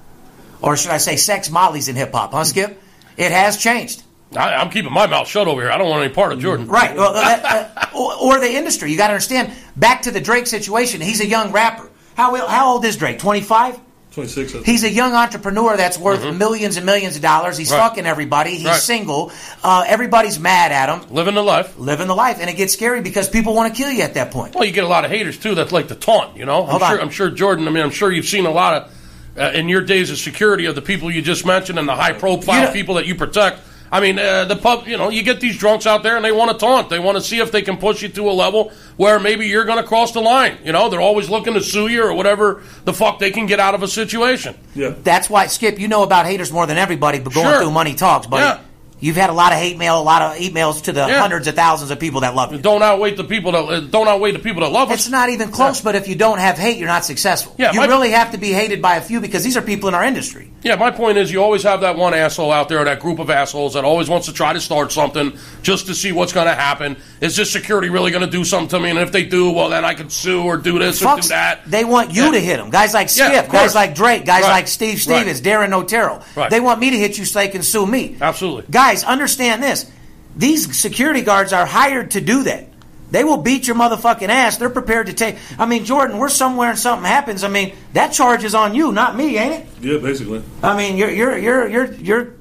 or 0.62 0.78
should 0.78 0.92
I 0.92 0.98
say, 0.98 1.16
sex, 1.16 1.50
mollies, 1.50 1.90
and 1.90 1.98
hip 1.98 2.12
hop? 2.14 2.32
Huh, 2.32 2.44
Skip? 2.44 2.82
It 3.18 3.32
has 3.32 3.58
changed. 3.58 4.04
I, 4.36 4.56
I'm 4.56 4.70
keeping 4.70 4.92
my 4.92 5.08
mouth 5.08 5.28
shut 5.28 5.48
over 5.48 5.62
here. 5.62 5.72
I 5.72 5.78
don't 5.78 5.90
want 5.90 6.04
any 6.04 6.14
part 6.14 6.34
of 6.34 6.40
Jordan. 6.40 6.68
Right. 6.68 6.96
Well, 6.96 7.14
uh, 7.16 7.68
uh, 7.76 7.86
or, 7.96 8.36
or 8.36 8.40
the 8.40 8.50
industry. 8.52 8.92
You 8.92 8.98
got 8.98 9.08
to 9.08 9.14
understand. 9.14 9.54
Back 9.78 10.02
to 10.04 10.12
the 10.12 10.20
Drake 10.20 10.48
situation. 10.48 11.00
He's 11.00 11.22
a 11.22 11.26
young 11.28 11.52
rapper. 11.52 11.90
How 12.18 12.36
how 12.48 12.74
old 12.74 12.84
is 12.86 12.98
Drake? 12.98 13.20
Twenty 13.20 13.42
five. 13.42 13.80
26. 14.12 14.50
I 14.50 14.54
think. 14.54 14.66
He's 14.66 14.84
a 14.86 14.90
young 14.90 15.12
entrepreneur 15.14 15.76
that's 15.76 15.98
worth 15.98 16.24
millions 16.38 16.78
and 16.78 16.86
millions 16.86 17.18
of 17.18 17.22
dollars. 17.22 17.58
He's 17.58 17.68
Mm-hmm. 17.70 17.80
Right. 17.82 17.90
fucking 17.90 18.06
everybody. 18.06 18.52
He's 18.52 18.64
Right. 18.66 18.76
single. 18.80 19.34
Uh, 19.62 19.84
everybody's 19.86 20.40
mad 20.40 20.72
at 20.72 20.88
him. 20.88 21.14
Living 21.14 21.36
the 21.36 21.44
life. 21.44 21.78
Living 21.78 22.08
the 22.08 22.16
life, 22.16 22.38
and 22.40 22.50
it 22.50 22.56
gets 22.56 22.72
scary 22.72 23.02
because 23.02 23.28
people 23.30 23.54
want 23.54 23.76
to 23.76 23.78
kill 23.84 23.92
you 23.92 24.04
at 24.04 24.14
that 24.14 24.32
point. 24.32 24.56
Well, 24.56 24.64
you 24.64 24.72
get 24.72 24.86
a 24.86 24.88
lot 24.88 25.04
of 25.04 25.12
haters 25.12 25.38
too 25.38 25.54
That's 25.54 25.74
like 25.74 25.90
the 25.90 25.96
taunt. 25.96 26.38
You 26.38 26.46
know, 26.46 26.64
I'm 26.64 26.70
Hold 26.70 26.82
sure. 26.82 26.92
on. 26.94 27.00
I'm 27.02 27.10
sure 27.10 27.30
Jordan. 27.30 27.68
I 27.68 27.72
mean, 27.72 27.84
I'm 27.84 27.92
sure 27.92 28.10
you've 28.10 28.26
seen 28.26 28.46
a 28.46 28.52
lot 28.52 28.76
of 28.84 28.95
uh, 29.38 29.52
in 29.54 29.68
your 29.70 29.82
days 29.82 30.10
of 30.12 30.18
security 30.18 30.66
of 30.66 30.76
the 30.76 30.82
people 30.82 31.12
you 31.12 31.22
just 31.22 31.46
mentioned 31.46 31.78
and 31.80 31.88
the 31.88 31.96
high 31.96 32.14
profile 32.14 32.60
You 32.62 32.66
know- 32.68 32.74
people 32.74 32.96
that 32.96 33.06
you 33.06 33.16
protect. 33.16 33.60
I 33.92 34.02
mean, 34.02 34.18
uh, 34.18 34.46
the 34.46 34.56
pub. 34.56 34.88
You 34.88 34.98
know, 34.98 35.10
you 35.10 35.22
get 35.24 35.40
these 35.40 35.58
drunks 35.58 35.86
out 35.86 36.02
there 36.04 36.16
and 36.18 36.26
they 36.26 36.32
want 36.32 36.52
to 36.52 36.58
taunt. 36.58 36.90
They 36.90 37.00
want 37.00 37.18
to 37.18 37.24
see 37.24 37.40
if 37.40 37.52
they 37.52 37.62
can 37.62 37.78
push 37.78 38.02
you 38.02 38.10
to 38.10 38.30
a 38.30 38.34
level 38.34 38.72
where 38.98 39.20
maybe 39.20 39.46
you're 39.48 39.64
going 39.64 39.78
to 39.78 39.88
cross 39.88 40.12
the 40.12 40.22
line. 40.22 40.58
You 40.66 40.72
know, 40.72 40.90
they're 40.90 41.00
always 41.00 41.30
looking 41.30 41.54
to 41.54 41.62
sue 41.62 41.88
you 41.88 42.04
or 42.04 42.14
whatever 42.14 42.64
the 42.84 42.94
fuck 42.94 43.20
they 43.20 43.30
can 43.32 43.46
get 43.46 43.60
out 43.60 43.76
of 43.76 43.84
a 43.84 43.88
situation. 43.88 44.56
Yeah. 44.74 44.96
That's 45.04 45.30
why, 45.30 45.46
Skip, 45.48 45.80
you 45.80 45.88
know 45.88 46.02
about 46.04 46.26
haters 46.26 46.52
more 46.52 46.66
than 46.66 46.78
everybody, 46.78 47.20
but 47.20 47.34
going 47.34 47.46
Sure. 47.48 47.60
through 47.62 47.72
money 47.72 47.94
talks, 47.94 48.26
buddy. 48.28 48.44
Yeah. 48.44 48.60
You've 49.00 49.18
had 49.18 49.30
a 49.30 49.34
lot 49.34 49.52
of 49.52 49.60
hate 49.60 49.78
mail, 49.78 50.00
a 50.00 50.02
lot 50.02 50.22
of 50.22 50.38
emails 50.38 50.84
to 50.84 50.92
the 50.94 51.06
Yeah. 51.06 51.20
hundreds 51.20 51.48
of 51.48 51.56
thousands 51.56 51.92
of 51.92 52.00
people 52.00 52.22
that 52.22 52.34
love 52.34 52.54
you. 52.54 52.60
Don't 52.60 52.82
outweigh 52.82 53.14
the 53.14 53.26
people 53.26 53.52
that 53.52 53.60
uh, 53.66 53.80
don't 53.82 54.08
outweigh 54.08 54.32
the 54.32 54.40
people 54.40 54.62
that 54.62 54.72
love 54.72 54.90
us. 54.90 55.00
It's 55.02 55.10
not 55.10 55.30
even 55.30 55.52
close, 55.52 55.82
but 55.82 55.96
if 55.96 56.08
you 56.08 56.16
don't 56.16 56.40
have 56.40 56.58
hate, 56.58 56.78
you're 56.78 56.88
not 56.88 57.04
successful. 57.06 57.54
Yeah, 57.58 57.74
you 57.74 57.82
really 57.82 58.12
have 58.12 58.32
to 58.32 58.38
be 58.38 58.52
hated 58.52 58.82
by 58.82 58.96
a 58.96 59.02
few 59.02 59.20
because 59.20 59.44
these 59.44 59.58
are 59.58 59.62
people 59.62 59.90
in 59.90 59.96
our 59.96 60.04
industry. 60.04 60.50
Yeah, 60.64 60.76
my 60.78 60.90
point 60.92 61.18
is 61.20 61.32
you 61.32 61.44
always 61.44 61.62
have 61.64 61.82
that 61.82 61.96
one 61.98 62.14
asshole 62.16 62.52
out 62.52 62.70
there, 62.70 62.84
that 62.86 63.00
group 63.00 63.20
of 63.20 63.30
assholes 63.30 63.74
that 63.76 63.84
always 63.84 64.10
wants 64.10 64.28
to 64.28 64.34
try 64.34 64.54
to 64.54 64.62
start 64.62 64.92
something 64.92 65.38
just 65.62 65.86
to 65.88 65.94
see 65.94 66.12
what's 66.12 66.34
going 66.34 66.48
to 66.48 66.56
happen. 66.56 66.96
Is 67.22 67.36
this 67.36 67.52
security 67.52 67.90
really 67.90 68.10
going 68.12 68.26
to 68.26 68.32
do 68.32 68.44
something 68.44 68.70
to 68.70 68.80
me? 68.80 68.90
And 68.90 68.98
if 68.98 69.12
they 69.12 69.24
do, 69.26 69.52
well, 69.52 69.70
then 69.70 69.86
I 69.86 69.94
can 69.94 70.10
sue 70.10 70.42
or 70.44 70.58
do 70.58 70.80
this 70.80 71.04
or 71.04 71.18
do 71.18 71.28
that. 71.28 71.70
They 71.70 71.84
want 71.84 72.16
you 72.16 72.26
Yeah. 72.26 72.32
to 72.32 72.40
hit 72.40 72.58
them. 72.58 72.70
Guys 72.72 72.94
like 72.94 73.10
Yeah, 73.16 73.28
Skip, 73.42 73.52
guys 73.52 73.76
like 73.76 73.94
Drake, 73.94 74.26
guys 74.26 74.44
Right. 74.44 74.52
like 74.52 74.68
Steve 74.68 75.00
Stevens, 75.02 75.42
Darin 75.42 75.70
Notaro. 75.72 76.24
Right. 76.36 76.50
They 76.50 76.60
want 76.62 76.80
me 76.80 76.90
to 76.92 76.98
hit 76.98 77.18
you 77.20 77.26
so 77.26 77.38
they 77.40 77.50
can 77.50 77.62
sue 77.62 77.86
me. 77.86 78.16
Absolutely. 78.20 78.64
Guys, 78.72 78.85
understand 78.94 79.64
this. 79.64 79.90
These 80.36 80.78
security 80.78 81.22
guards 81.22 81.54
are 81.54 81.66
hired 81.66 82.12
to 82.12 82.22
do 82.22 82.44
that. 82.44 82.68
They 83.12 83.24
will 83.24 83.38
beat 83.38 83.68
your 83.68 83.76
motherfucking 83.76 84.30
ass. 84.30 84.58
They're 84.58 84.70
prepared 84.70 85.08
to 85.08 85.14
take. 85.14 85.38
I 85.58 85.66
mean, 85.66 85.86
Jordan, 85.86 86.18
we're 86.18 86.30
somewhere 86.30 86.70
and 86.70 86.78
something 86.78 87.06
happens. 87.06 87.44
I 87.44 87.48
mean, 87.48 87.76
that 87.94 88.10
charge 88.10 88.44
is 88.44 88.56
on 88.56 88.76
you, 88.76 88.92
not 88.92 89.16
me, 89.16 89.38
ain't 89.38 89.54
it? 89.54 89.68
Yeah, 89.80 89.98
basically. 90.00 90.44
I 90.62 90.76
mean, 90.76 90.98
you're 90.98 91.12
you're 91.12 91.38
you're 91.38 91.68
you're 91.68 91.94
you're 91.94 92.34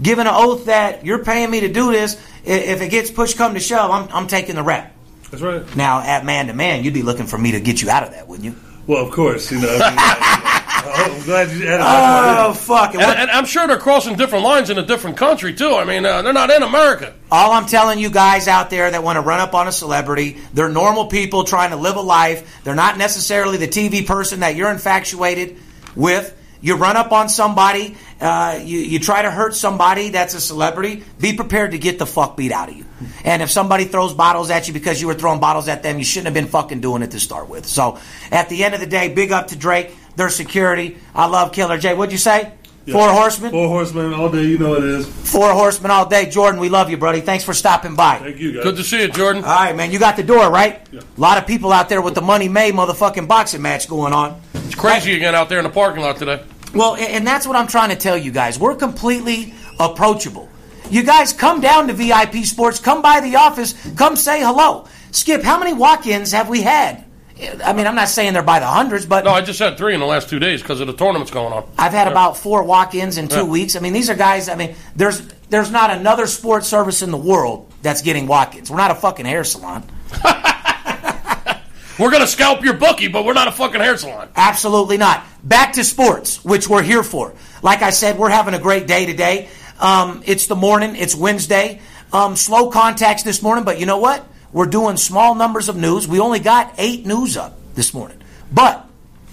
giving 0.00 0.26
an 0.26 0.32
oath 0.34 0.66
that 0.66 1.04
you're 1.04 1.24
paying 1.24 1.50
me 1.50 1.60
to 1.60 1.68
do 1.72 1.92
this. 1.92 2.14
If 2.44 2.80
it 2.80 2.90
gets 2.90 3.10
push 3.10 3.34
come 3.34 3.54
to 3.54 3.60
shove, 3.60 3.90
I'm 3.90 4.08
I'm 4.12 4.26
taking 4.26 4.54
the 4.54 4.62
rap. 4.62 4.92
That's 5.30 5.42
right. 5.42 5.76
Now, 5.76 6.00
at 6.00 6.24
man 6.24 6.46
to 6.46 6.52
man, 6.54 6.84
you'd 6.84 6.94
be 6.94 7.02
looking 7.02 7.26
for 7.26 7.36
me 7.36 7.52
to 7.52 7.60
get 7.60 7.82
you 7.82 7.90
out 7.90 8.04
of 8.04 8.12
that, 8.12 8.28
wouldn't 8.28 8.46
you? 8.46 8.54
Well, 8.86 9.04
of 9.04 9.10
course, 9.10 9.50
you 9.50 9.60
know. 9.60 9.78
I 9.82 9.90
mean, 9.90 10.63
I, 10.86 11.08
am 11.08 11.24
glad 11.24 11.50
you 11.50 11.66
added 11.66 11.80
that. 11.80 12.46
Oh 12.46 12.52
fuck! 12.54 12.94
it. 12.94 13.00
And, 13.00 13.06
What- 13.06 13.18
and 13.18 13.30
I'm 13.30 13.44
sure 13.46 13.66
they're 13.66 13.78
crossing 13.78 14.16
different 14.16 14.44
lines 14.44 14.70
in 14.70 14.78
a 14.78 14.84
different 14.84 15.16
country 15.16 15.54
too. 15.54 15.74
I 15.74 15.84
mean, 15.84 16.04
uh, 16.04 16.22
they're 16.22 16.32
not 16.32 16.50
in 16.50 16.62
America. 16.62 17.14
All 17.30 17.52
I'm 17.52 17.66
telling 17.66 17.98
you 17.98 18.10
guys 18.10 18.48
out 18.48 18.70
there 18.70 18.90
that 18.90 19.02
want 19.02 19.16
to 19.16 19.20
run 19.22 19.40
up 19.40 19.54
on 19.54 19.68
a 19.68 19.72
celebrity, 19.72 20.38
they're 20.52 20.68
normal 20.68 21.06
people 21.06 21.44
trying 21.44 21.70
to 21.70 21.76
live 21.76 21.96
a 21.96 22.00
life. 22.00 22.62
They're 22.64 22.74
not 22.74 22.98
necessarily 22.98 23.56
the 23.56 23.68
TV 23.68 24.06
person 24.06 24.40
that 24.40 24.56
you're 24.56 24.70
infatuated 24.70 25.58
with. 25.96 26.36
You 26.60 26.76
run 26.76 26.96
up 26.96 27.12
on 27.12 27.28
somebody, 27.28 27.94
uh, 28.22 28.58
you, 28.62 28.78
you 28.78 28.98
try 28.98 29.20
to 29.20 29.30
hurt 29.30 29.54
somebody 29.54 30.08
that's 30.08 30.32
a 30.32 30.40
celebrity, 30.40 31.04
be 31.20 31.36
prepared 31.36 31.72
to 31.72 31.78
get 31.78 31.98
the 31.98 32.06
fuck 32.06 32.38
beat 32.38 32.52
out 32.52 32.70
of 32.70 32.74
you. 32.74 32.86
And 33.22 33.42
if 33.42 33.50
somebody 33.50 33.84
throws 33.84 34.14
bottles 34.14 34.48
at 34.48 34.66
you 34.66 34.72
because 34.72 34.98
you 34.98 35.06
were 35.06 35.12
throwing 35.14 35.40
bottles 35.40 35.68
at 35.68 35.82
them, 35.82 35.98
you 35.98 36.04
shouldn't 36.04 36.28
have 36.28 36.34
been 36.34 36.46
fucking 36.46 36.80
doing 36.80 37.02
it 37.02 37.10
to 37.10 37.20
start 37.20 37.50
with. 37.50 37.66
So 37.66 37.98
at 38.30 38.48
the 38.48 38.64
end 38.64 38.72
of 38.72 38.80
the 38.80 38.86
day, 38.86 39.12
big 39.12 39.30
up 39.30 39.48
to 39.48 39.56
Drake, 39.56 39.94
their 40.16 40.28
security. 40.30 40.98
I 41.14 41.26
love 41.26 41.52
Killer 41.52 41.78
Jay. 41.78 41.94
What'd 41.94 42.12
you 42.12 42.18
say? 42.18 42.52
Four 42.90 43.08
horsemen? 43.08 43.50
Four 43.50 43.68
horsemen 43.68 44.12
all 44.12 44.28
day. 44.28 44.42
You 44.42 44.58
know 44.58 44.70
what 44.70 44.84
it 44.84 44.90
is. 44.90 45.06
Four 45.06 45.52
horsemen 45.52 45.90
all 45.90 46.06
day. 46.06 46.28
Jordan, 46.28 46.60
we 46.60 46.68
love 46.68 46.90
you, 46.90 46.98
buddy. 46.98 47.22
Thanks 47.22 47.42
for 47.42 47.54
stopping 47.54 47.94
by. 47.96 48.18
Thank 48.18 48.38
you, 48.38 48.52
guys. 48.52 48.62
Good 48.62 48.76
to 48.76 48.84
see 48.84 49.00
you, 49.00 49.08
Jordan. 49.08 49.42
All 49.42 49.50
right, 49.50 49.74
man. 49.74 49.90
You 49.90 49.98
got 49.98 50.16
the 50.16 50.22
door, 50.22 50.50
right? 50.50 50.86
Yeah. 50.92 51.00
A 51.00 51.20
lot 51.20 51.38
of 51.38 51.46
people 51.46 51.72
out 51.72 51.88
there 51.88 52.02
with 52.02 52.14
the 52.14 52.20
Money 52.20 52.48
May 52.48 52.72
motherfucking 52.72 53.26
boxing 53.26 53.62
match 53.62 53.88
going 53.88 54.12
on. 54.12 54.38
It's 54.52 54.74
crazy 54.74 55.16
again 55.16 55.34
out 55.34 55.48
there 55.48 55.58
in 55.58 55.64
the 55.64 55.70
parking 55.70 56.02
lot 56.02 56.18
today. 56.18 56.42
Well, 56.74 56.96
and 56.96 57.26
that's 57.26 57.46
what 57.46 57.56
I'm 57.56 57.68
trying 57.68 57.90
to 57.90 57.96
tell 57.96 58.18
you 58.18 58.32
guys. 58.32 58.58
We're 58.58 58.74
completely 58.76 59.54
approachable. 59.80 60.48
You 60.90 61.04
guys 61.04 61.32
come 61.32 61.60
down 61.62 61.86
to 61.88 61.94
VIP 61.94 62.44
Sports, 62.44 62.80
come 62.80 63.00
by 63.00 63.20
the 63.20 63.36
office, 63.36 63.74
come 63.96 64.16
say 64.16 64.40
hello. 64.40 64.86
Skip, 65.12 65.42
how 65.42 65.58
many 65.58 65.72
walk 65.72 66.06
ins 66.06 66.32
have 66.32 66.48
we 66.48 66.60
had? 66.60 67.03
I 67.64 67.72
mean, 67.72 67.86
I'm 67.86 67.96
not 67.96 68.08
saying 68.08 68.32
they're 68.32 68.42
by 68.42 68.60
the 68.60 68.66
hundreds, 68.66 69.06
but 69.06 69.24
No, 69.24 69.32
I 69.32 69.40
just 69.40 69.58
had 69.58 69.76
three 69.76 69.92
in 69.94 70.00
the 70.00 70.06
last 70.06 70.28
two 70.28 70.38
days 70.38 70.62
because 70.62 70.80
of 70.80 70.86
the 70.86 70.92
tournaments 70.92 71.32
going 71.32 71.52
on. 71.52 71.64
I've 71.76 71.92
had 71.92 72.06
about 72.06 72.36
four 72.36 72.62
walk-ins 72.62 73.18
in 73.18 73.26
two 73.28 73.36
Yeah. 73.38 73.42
weeks. 73.42 73.74
I 73.74 73.80
mean, 73.80 73.92
these 73.92 74.08
are 74.08 74.14
guys. 74.14 74.48
I 74.48 74.54
mean, 74.54 74.76
there's 74.94 75.20
there's 75.50 75.70
not 75.70 75.90
another 75.90 76.26
sports 76.26 76.68
service 76.68 77.02
in 77.02 77.10
the 77.10 77.16
world 77.16 77.70
that's 77.82 78.02
getting 78.02 78.26
walk-ins. 78.26 78.70
We're 78.70 78.76
not 78.78 78.90
a 78.92 78.94
fucking 78.94 79.26
hair 79.26 79.44
salon. 79.44 79.82
We're 81.96 82.10
gonna 82.10 82.26
scalp 82.26 82.64
your 82.64 82.74
bookie, 82.74 83.06
but 83.06 83.24
we're 83.24 83.34
not 83.34 83.46
a 83.46 83.52
fucking 83.52 83.80
hair 83.80 83.96
salon. 83.96 84.28
Absolutely 84.34 84.96
not. 84.96 85.22
Back 85.44 85.74
to 85.74 85.84
sports, 85.84 86.44
which 86.44 86.68
we're 86.68 86.82
here 86.82 87.04
for. 87.04 87.34
Like 87.62 87.82
I 87.82 87.90
said, 87.90 88.18
we're 88.18 88.30
having 88.30 88.52
a 88.54 88.58
great 88.58 88.88
day 88.88 89.06
today. 89.06 89.48
Um, 89.78 90.20
it's 90.26 90.48
the 90.48 90.56
morning. 90.56 90.96
It's 90.96 91.14
Wednesday. 91.14 91.80
Um, 92.12 92.34
slow 92.34 92.68
contacts 92.70 93.22
this 93.22 93.42
morning, 93.42 93.62
but 93.64 93.78
you 93.78 93.86
know 93.86 93.98
what? 93.98 94.26
We're 94.54 94.66
doing 94.66 94.96
small 94.96 95.34
numbers 95.34 95.68
of 95.68 95.76
news. 95.76 96.06
We 96.06 96.20
only 96.20 96.38
got 96.38 96.74
eight 96.78 97.04
news 97.04 97.36
up 97.36 97.58
this 97.74 97.92
morning, 97.92 98.22
but 98.52 98.86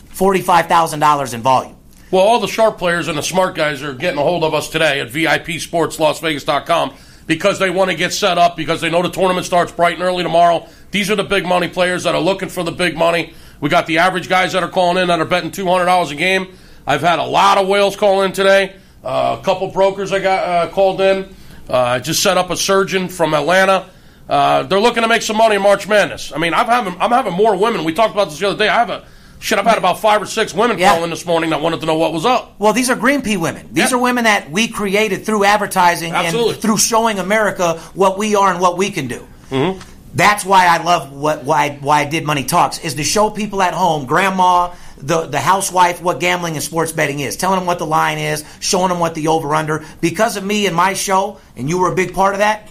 forty-five 0.10 0.66
thousand 0.66 1.00
dollars 1.00 1.36
in 1.36 1.42
volume. 1.44 1.78
Well, 2.10 2.24
all 2.24 2.40
the 2.40 2.48
sharp 2.48 2.80
players 2.80 3.08
and 3.08 3.16
the 3.16 3.22
smart 3.22 3.56
guys 3.56 3.84
are 3.84 3.94
getting 3.94 4.20
a 4.20 4.24
hold 4.24 4.44
of 4.44 4.56
us 4.56 4.68
today 4.70 5.00
at 5.00 5.10
VIPSportsLasVegas.com 5.10 6.96
because 7.28 7.60
they 7.60 7.70
want 7.70 7.92
to 7.92 7.96
get 7.96 8.14
set 8.14 8.40
up 8.40 8.58
because 8.58 8.82
they 8.82 8.90
know 8.90 9.04
the 9.04 9.10
tournament 9.12 9.46
starts 9.46 9.72
bright 9.72 9.94
and 9.94 10.02
early 10.02 10.24
tomorrow. 10.24 10.68
These 10.90 11.12
are 11.12 11.16
the 11.16 11.24
big 11.24 11.46
money 11.46 11.68
players 11.70 12.04
that 12.04 12.16
are 12.16 12.20
looking 12.20 12.50
for 12.50 12.64
the 12.64 12.72
big 12.72 12.98
money. 12.98 13.34
We 13.62 13.70
got 13.70 13.86
the 13.86 14.00
average 14.00 14.28
guys 14.28 14.54
that 14.54 14.64
are 14.64 14.70
calling 14.70 14.98
in 14.98 15.10
that 15.10 15.20
are 15.20 15.26
betting 15.26 15.52
two 15.52 15.68
hundred 15.68 15.86
dollars 15.86 16.10
a 16.10 16.16
game. 16.16 16.58
I've 16.88 17.02
had 17.02 17.20
a 17.20 17.26
lot 17.26 17.60
of 17.60 17.68
whales 17.68 17.96
call 17.96 18.24
in 18.24 18.32
today. 18.32 18.76
Uh, 19.04 19.38
a 19.40 19.44
couple 19.46 19.68
brokers 19.68 20.12
I 20.12 20.20
got 20.20 20.48
uh, 20.48 20.72
called 20.72 21.00
in. 21.00 21.36
Uh, 21.70 21.78
I 21.78 22.00
just 22.00 22.24
set 22.24 22.40
up 22.40 22.50
a 22.50 22.58
surgeon 22.58 23.08
from 23.08 23.36
Atlanta. 23.36 23.88
Uh, 24.32 24.64
they're 24.64 24.80
looking 24.80 25.04
to 25.04 25.10
make 25.10 25.22
some 25.22 25.36
money 25.36 25.58
in 25.58 25.62
March 25.62 25.90
Madness. 25.90 26.32
I 26.34 26.38
mean, 26.38 26.54
I'm 26.54 26.66
having 26.66 26.96
I'm 27.02 27.12
having 27.12 27.34
more 27.34 27.54
women. 27.58 27.84
We 27.84 27.92
talked 27.94 28.14
about 28.14 28.30
this 28.30 28.40
the 28.40 28.48
other 28.48 28.58
day. 28.58 28.70
I 28.70 28.76
have 28.76 28.90
a 28.90 29.04
shit. 29.42 29.60
I've 29.60 29.66
had 29.66 29.78
about 29.78 30.00
five 30.00 30.22
or 30.22 30.26
six 30.26 30.54
women 30.54 30.80
Yeah. 30.80 30.94
call 30.94 31.04
in 31.04 31.10
this 31.10 31.26
morning 31.26 31.50
that 31.50 31.60
wanted 31.62 31.82
to 31.82 31.86
know 31.86 31.98
what 31.98 32.14
was 32.14 32.26
up. 32.26 32.56
Well, 32.58 32.72
these 32.72 32.90
are 32.90 32.96
Green 32.96 33.22
Pea 33.22 33.36
women. 33.36 33.68
These 33.74 33.92
Yeah. 33.92 33.98
are 33.98 34.00
women 34.00 34.24
that 34.24 34.50
we 34.50 34.70
created 34.70 35.26
through 35.26 35.44
advertising 35.44 36.14
Absolutely. 36.14 36.54
and 36.54 36.62
through 36.62 36.78
showing 36.78 37.20
America 37.20 37.78
what 37.94 38.18
we 38.18 38.34
are 38.36 38.50
and 38.52 38.62
what 38.62 38.78
we 38.78 38.90
can 38.90 39.08
do. 39.08 39.28
Mm-hmm. 39.52 39.80
That's 40.14 40.46
why 40.46 40.66
I 40.68 40.82
love 40.82 41.12
what 41.12 41.44
why 41.44 41.78
why 41.82 42.00
I 42.02 42.06
did 42.06 42.24
Money 42.24 42.46
Talks 42.46 42.80
is 42.80 42.94
to 42.96 43.04
show 43.04 43.30
people 43.30 43.62
at 43.62 43.74
home, 43.74 44.06
grandma, 44.06 44.70
the 44.98 45.26
the 45.28 45.40
housewife, 45.42 46.02
what 46.02 46.22
gambling 46.22 46.54
and 46.56 46.64
sports 46.64 46.94
betting 46.94 47.20
is, 47.20 47.36
telling 47.36 47.60
them 47.60 47.66
what 47.68 47.80
the 47.80 47.86
line 47.86 48.18
is, 48.18 48.46
showing 48.62 48.90
them 48.90 49.00
what 49.00 49.14
the 49.16 49.28
over 49.28 49.54
under. 49.56 49.84
Because 50.00 50.38
of 50.38 50.44
me 50.46 50.68
and 50.68 50.76
my 50.76 50.94
show, 50.94 51.38
and 51.58 51.70
you 51.70 51.80
were 51.80 51.92
a 51.92 51.96
big 51.96 52.14
part 52.14 52.34
of 52.34 52.40
that. 52.40 52.70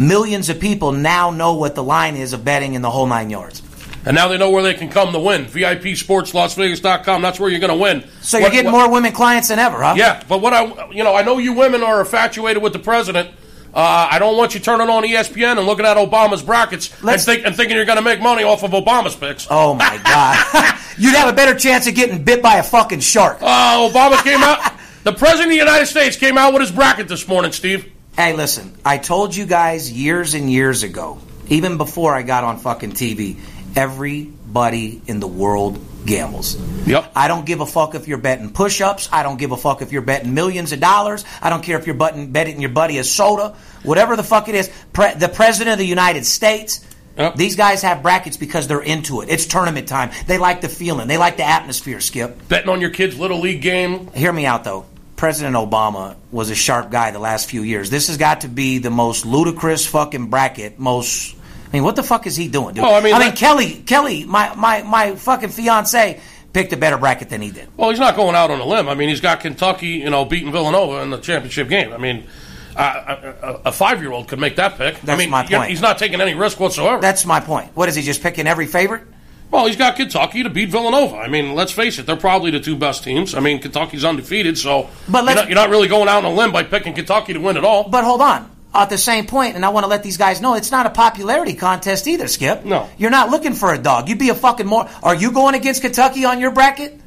Millions 0.00 0.48
of 0.48 0.58
people 0.58 0.92
now 0.92 1.30
know 1.30 1.52
what 1.54 1.74
the 1.74 1.82
line 1.84 2.16
is 2.16 2.32
of 2.32 2.42
betting 2.42 2.72
in 2.72 2.80
the 2.80 2.90
whole 2.90 3.06
nine 3.06 3.28
yards. 3.28 3.60
And 4.06 4.14
now 4.14 4.28
they 4.28 4.38
know 4.38 4.48
where 4.48 4.62
they 4.62 4.72
can 4.72 4.88
come 4.88 5.12
to 5.12 5.18
win. 5.18 5.44
VIPSportsLasVegas.com. 5.44 7.20
That's 7.20 7.38
where 7.38 7.50
you're 7.50 7.60
going 7.60 7.68
to 7.68 7.76
win. 7.76 8.04
So 8.22 8.38
you're 8.38 8.46
What- 8.46 8.52
getting 8.52 8.72
what- 8.72 8.78
more 8.78 8.90
women 8.90 9.12
clients 9.12 9.48
than 9.48 9.58
ever, 9.58 9.82
huh? 9.82 9.94
Yeah, 9.98 10.22
but 10.26 10.40
what 10.40 10.54
I, 10.54 10.72
you 10.90 11.04
know, 11.04 11.14
I 11.14 11.22
know 11.22 11.36
you 11.36 11.52
women 11.52 11.82
are 11.82 12.00
infatuated 12.00 12.62
with 12.62 12.72
the 12.72 12.78
president. 12.78 13.28
Uh, 13.74 14.08
I 14.10 14.18
don't 14.18 14.38
want 14.38 14.54
you 14.54 14.60
turning 14.60 14.88
on 14.88 15.04
ESPN 15.04 15.58
and 15.58 15.66
looking 15.66 15.84
at 15.84 15.96
Obama's 15.98 16.42
brackets 16.42 16.90
and, 17.06 17.20
think, 17.20 17.44
and 17.44 17.54
thinking 17.54 17.76
you're 17.76 17.84
going 17.84 17.98
to 17.98 18.02
make 18.04 18.20
money 18.22 18.42
off 18.42 18.64
of 18.64 18.70
Obama's 18.70 19.14
picks. 19.14 19.46
Oh 19.50 19.74
my 19.74 19.98
god. 20.04 20.78
You'd 20.98 21.14
have 21.14 21.28
a 21.28 21.32
better 21.36 21.54
chance 21.58 21.86
of 21.86 21.94
getting 21.94 22.24
bit 22.24 22.42
by 22.42 22.56
a 22.56 22.62
fucking 22.62 23.00
shark. 23.00 23.38
Uh, 23.42 23.88
Obama 23.88 24.22
came 24.24 24.40
out. 24.42 24.72
The 25.04 25.12
president 25.12 25.48
of 25.48 25.50
the 25.50 25.56
United 25.56 25.86
States 25.86 26.16
came 26.16 26.36
out 26.38 26.52
with 26.54 26.62
his 26.62 26.72
bracket 26.72 27.06
this 27.06 27.28
morning, 27.28 27.52
Steve. 27.52 27.92
Hey, 28.20 28.34
listen, 28.34 28.76
I 28.84 28.98
told 28.98 29.34
you 29.34 29.46
guys 29.46 29.90
years 29.90 30.34
and 30.34 30.52
years 30.52 30.82
ago, 30.82 31.16
even 31.48 31.78
before 31.78 32.14
I 32.14 32.20
got 32.20 32.44
on 32.44 32.58
fucking 32.58 32.92
TV, 32.92 33.38
everybody 33.74 35.00
in 35.06 35.20
the 35.20 35.26
world 35.26 35.82
gambles. 36.04 36.56
Yep. 36.86 37.12
I 37.16 37.28
don't 37.28 37.46
give 37.46 37.62
a 37.62 37.66
fuck 37.66 37.94
if 37.94 38.08
you're 38.08 38.18
betting 38.18 38.52
push 38.52 38.82
ups. 38.82 39.08
I 39.10 39.22
don't 39.22 39.38
give 39.38 39.52
a 39.52 39.56
fuck 39.56 39.80
if 39.80 39.90
you're 39.90 40.02
betting 40.02 40.34
millions 40.34 40.72
of 40.72 40.80
dollars. 40.80 41.24
I 41.40 41.48
don't 41.48 41.62
care 41.62 41.78
if 41.78 41.86
you're 41.86 41.96
betting, 41.96 42.30
betting 42.30 42.60
your 42.60 42.68
buddy 42.68 42.98
a 42.98 43.04
soda. 43.04 43.56
Whatever 43.84 44.16
the 44.16 44.22
fuck 44.22 44.50
it 44.50 44.54
is. 44.54 44.70
Pre- 44.92 45.14
the 45.14 45.30
President 45.30 45.72
of 45.72 45.78
the 45.78 45.86
United 45.86 46.26
States. 46.26 46.86
Yep. 47.16 47.36
These 47.36 47.56
guys 47.56 47.80
have 47.80 48.02
brackets 48.02 48.36
because 48.36 48.68
they're 48.68 48.82
into 48.82 49.22
it. 49.22 49.30
It's 49.30 49.46
tournament 49.46 49.88
time. 49.88 50.10
They 50.26 50.36
like 50.36 50.60
the 50.60 50.68
feeling. 50.68 51.08
They 51.08 51.16
like 51.16 51.38
the 51.38 51.48
atmosphere, 51.48 52.00
Skip. 52.00 52.48
Betting 52.48 52.68
on 52.68 52.82
your 52.82 52.90
kid's 52.90 53.18
little 53.18 53.40
league 53.40 53.62
game. 53.62 54.08
hear 54.08 54.30
me 54.30 54.44
out 54.44 54.64
though. 54.64 54.84
President 55.20 55.54
Obama 55.54 56.16
was 56.32 56.48
a 56.48 56.54
sharp 56.54 56.90
guy 56.90 57.10
the 57.10 57.18
last 57.18 57.50
few 57.50 57.62
years. 57.62 57.90
This 57.90 58.06
has 58.06 58.16
got 58.16 58.40
to 58.40 58.48
be 58.48 58.78
the 58.78 58.88
most 58.88 59.26
ludicrous 59.26 59.86
fucking 59.86 60.30
bracket. 60.30 60.78
Most, 60.78 61.36
I 61.68 61.72
mean, 61.74 61.84
what 61.84 61.94
the 61.94 62.02
fuck 62.02 62.26
is 62.26 62.36
he 62.36 62.48
doing? 62.48 62.74
Dude? 62.74 62.84
Oh, 62.84 62.94
I 62.94 63.02
mean, 63.02 63.12
I 63.12 63.18
that- 63.18 63.36
Kelly, 63.36 63.74
Kelly, 63.84 64.24
my 64.24 64.54
my 64.54 64.82
my 64.82 65.16
fucking 65.16 65.50
fiance 65.50 66.18
picked 66.54 66.72
a 66.72 66.78
better 66.78 66.96
bracket 66.96 67.28
than 67.28 67.42
he 67.42 67.50
did. 67.50 67.68
Well, 67.76 67.90
he's 67.90 67.98
not 68.00 68.16
going 68.16 68.34
out 68.34 68.50
on 68.50 68.60
a 68.60 68.64
limb. 68.64 68.88
I 68.88 68.94
mean, 68.94 69.10
he's 69.10 69.20
got 69.20 69.40
Kentucky, 69.40 69.88
you 69.88 70.08
know, 70.08 70.24
beating 70.24 70.52
Villanova 70.52 71.02
in 71.02 71.10
the 71.10 71.18
championship 71.18 71.68
game. 71.68 71.92
I 71.92 71.98
mean, 71.98 72.26
uh, 72.74 73.16
a, 73.42 73.46
a, 73.46 73.54
a 73.66 73.72
five-year-old 73.72 74.26
could 74.26 74.38
make 74.38 74.56
that 74.56 74.78
pick. 74.78 74.94
I 74.96 75.00
That's 75.04 75.18
mean, 75.18 75.28
my 75.28 75.44
point. 75.46 75.68
he's 75.68 75.82
not 75.82 75.98
taking 75.98 76.22
any 76.22 76.32
risk 76.32 76.58
whatsoever. 76.58 76.98
That's 77.02 77.26
my 77.26 77.40
point. 77.40 77.76
What 77.76 77.90
is 77.90 77.94
he 77.94 78.00
just 78.00 78.22
picking 78.22 78.46
every 78.46 78.66
favorite? 78.66 79.02
Well, 79.50 79.66
he's 79.66 79.76
got 79.76 79.96
Kentucky 79.96 80.42
to 80.42 80.50
beat 80.50 80.68
Villanova. 80.68 81.16
I 81.16 81.28
mean, 81.28 81.54
let's 81.54 81.72
face 81.72 81.98
it, 81.98 82.06
they're 82.06 82.16
probably 82.16 82.50
the 82.50 82.60
two 82.60 82.76
best 82.76 83.02
teams. 83.02 83.34
I 83.34 83.40
mean, 83.40 83.60
Kentucky's 83.60 84.04
undefeated, 84.04 84.56
so 84.56 84.88
But 85.08 85.24
you're, 85.24 85.34
not, 85.34 85.48
you're 85.48 85.56
not 85.56 85.70
really 85.70 85.88
going 85.88 86.08
out 86.08 86.24
on 86.24 86.32
a 86.32 86.34
limb 86.34 86.52
by 86.52 86.62
picking 86.62 86.94
Kentucky 86.94 87.32
to 87.32 87.40
win 87.40 87.56
at 87.56 87.64
all. 87.64 87.88
But 87.88 88.04
hold 88.04 88.20
on. 88.20 88.48
At 88.72 88.88
the 88.88 88.98
same 88.98 89.26
point, 89.26 89.56
and 89.56 89.64
I 89.64 89.70
want 89.70 89.82
to 89.82 89.88
let 89.88 90.04
these 90.04 90.16
guys 90.16 90.40
know 90.40 90.54
it's 90.54 90.70
not 90.70 90.86
a 90.86 90.90
popularity 90.90 91.54
contest 91.54 92.06
either, 92.06 92.28
Skip. 92.28 92.64
No. 92.64 92.88
You're 92.98 93.10
not 93.10 93.28
looking 93.30 93.54
for 93.54 93.74
a 93.74 93.78
dog. 93.78 94.08
You'd 94.08 94.20
be 94.20 94.28
a 94.28 94.34
fucking 94.34 94.66
more. 94.66 94.88
Are 95.02 95.14
you 95.14 95.32
going 95.32 95.56
against 95.56 95.82
Kentucky 95.82 96.24
on 96.24 96.38
your 96.38 96.52
bracket? 96.52 97.00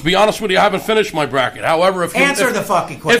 to 0.00 0.04
be 0.04 0.14
honest 0.14 0.40
with 0.40 0.50
you, 0.50 0.58
I 0.58 0.62
haven't 0.62 0.82
finished 0.82 1.12
my 1.12 1.26
bracket. 1.26 1.62
However, 1.62 2.02
if 2.04 2.14
you 2.14 2.22
Answer 2.22 2.48
if, 2.48 2.54
the 2.54 2.62
fucking 2.62 3.00
question. 3.00 3.20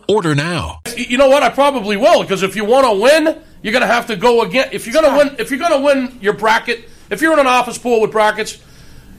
Order 0.11 0.35
now. 0.35 0.81
you 0.97 1.17
know 1.17 1.29
what, 1.29 1.41
I 1.41 1.49
probably 1.49 1.95
will 1.97 2.21
because 2.23 2.43
if 2.43 2.55
you 2.55 2.65
want 2.65 2.85
to 2.85 3.01
win, 3.01 3.41
you're 3.61 3.71
going 3.71 3.81
to 3.81 3.87
have 3.87 4.07
to 4.07 4.15
go 4.17 4.41
again. 4.41 4.69
If 4.73 4.85
you're 4.85 4.93
going 4.93 5.09
to 5.09 5.17
win, 5.17 5.35
if 5.39 5.49
you're 5.51 5.59
going 5.59 5.71
to 5.71 5.79
win 5.79 6.19
your 6.21 6.33
bracket, 6.33 6.89
if 7.09 7.21
you're 7.21 7.33
in 7.33 7.39
an 7.39 7.47
office 7.47 7.77
pool 7.77 8.01
with 8.01 8.11
brackets. 8.11 8.61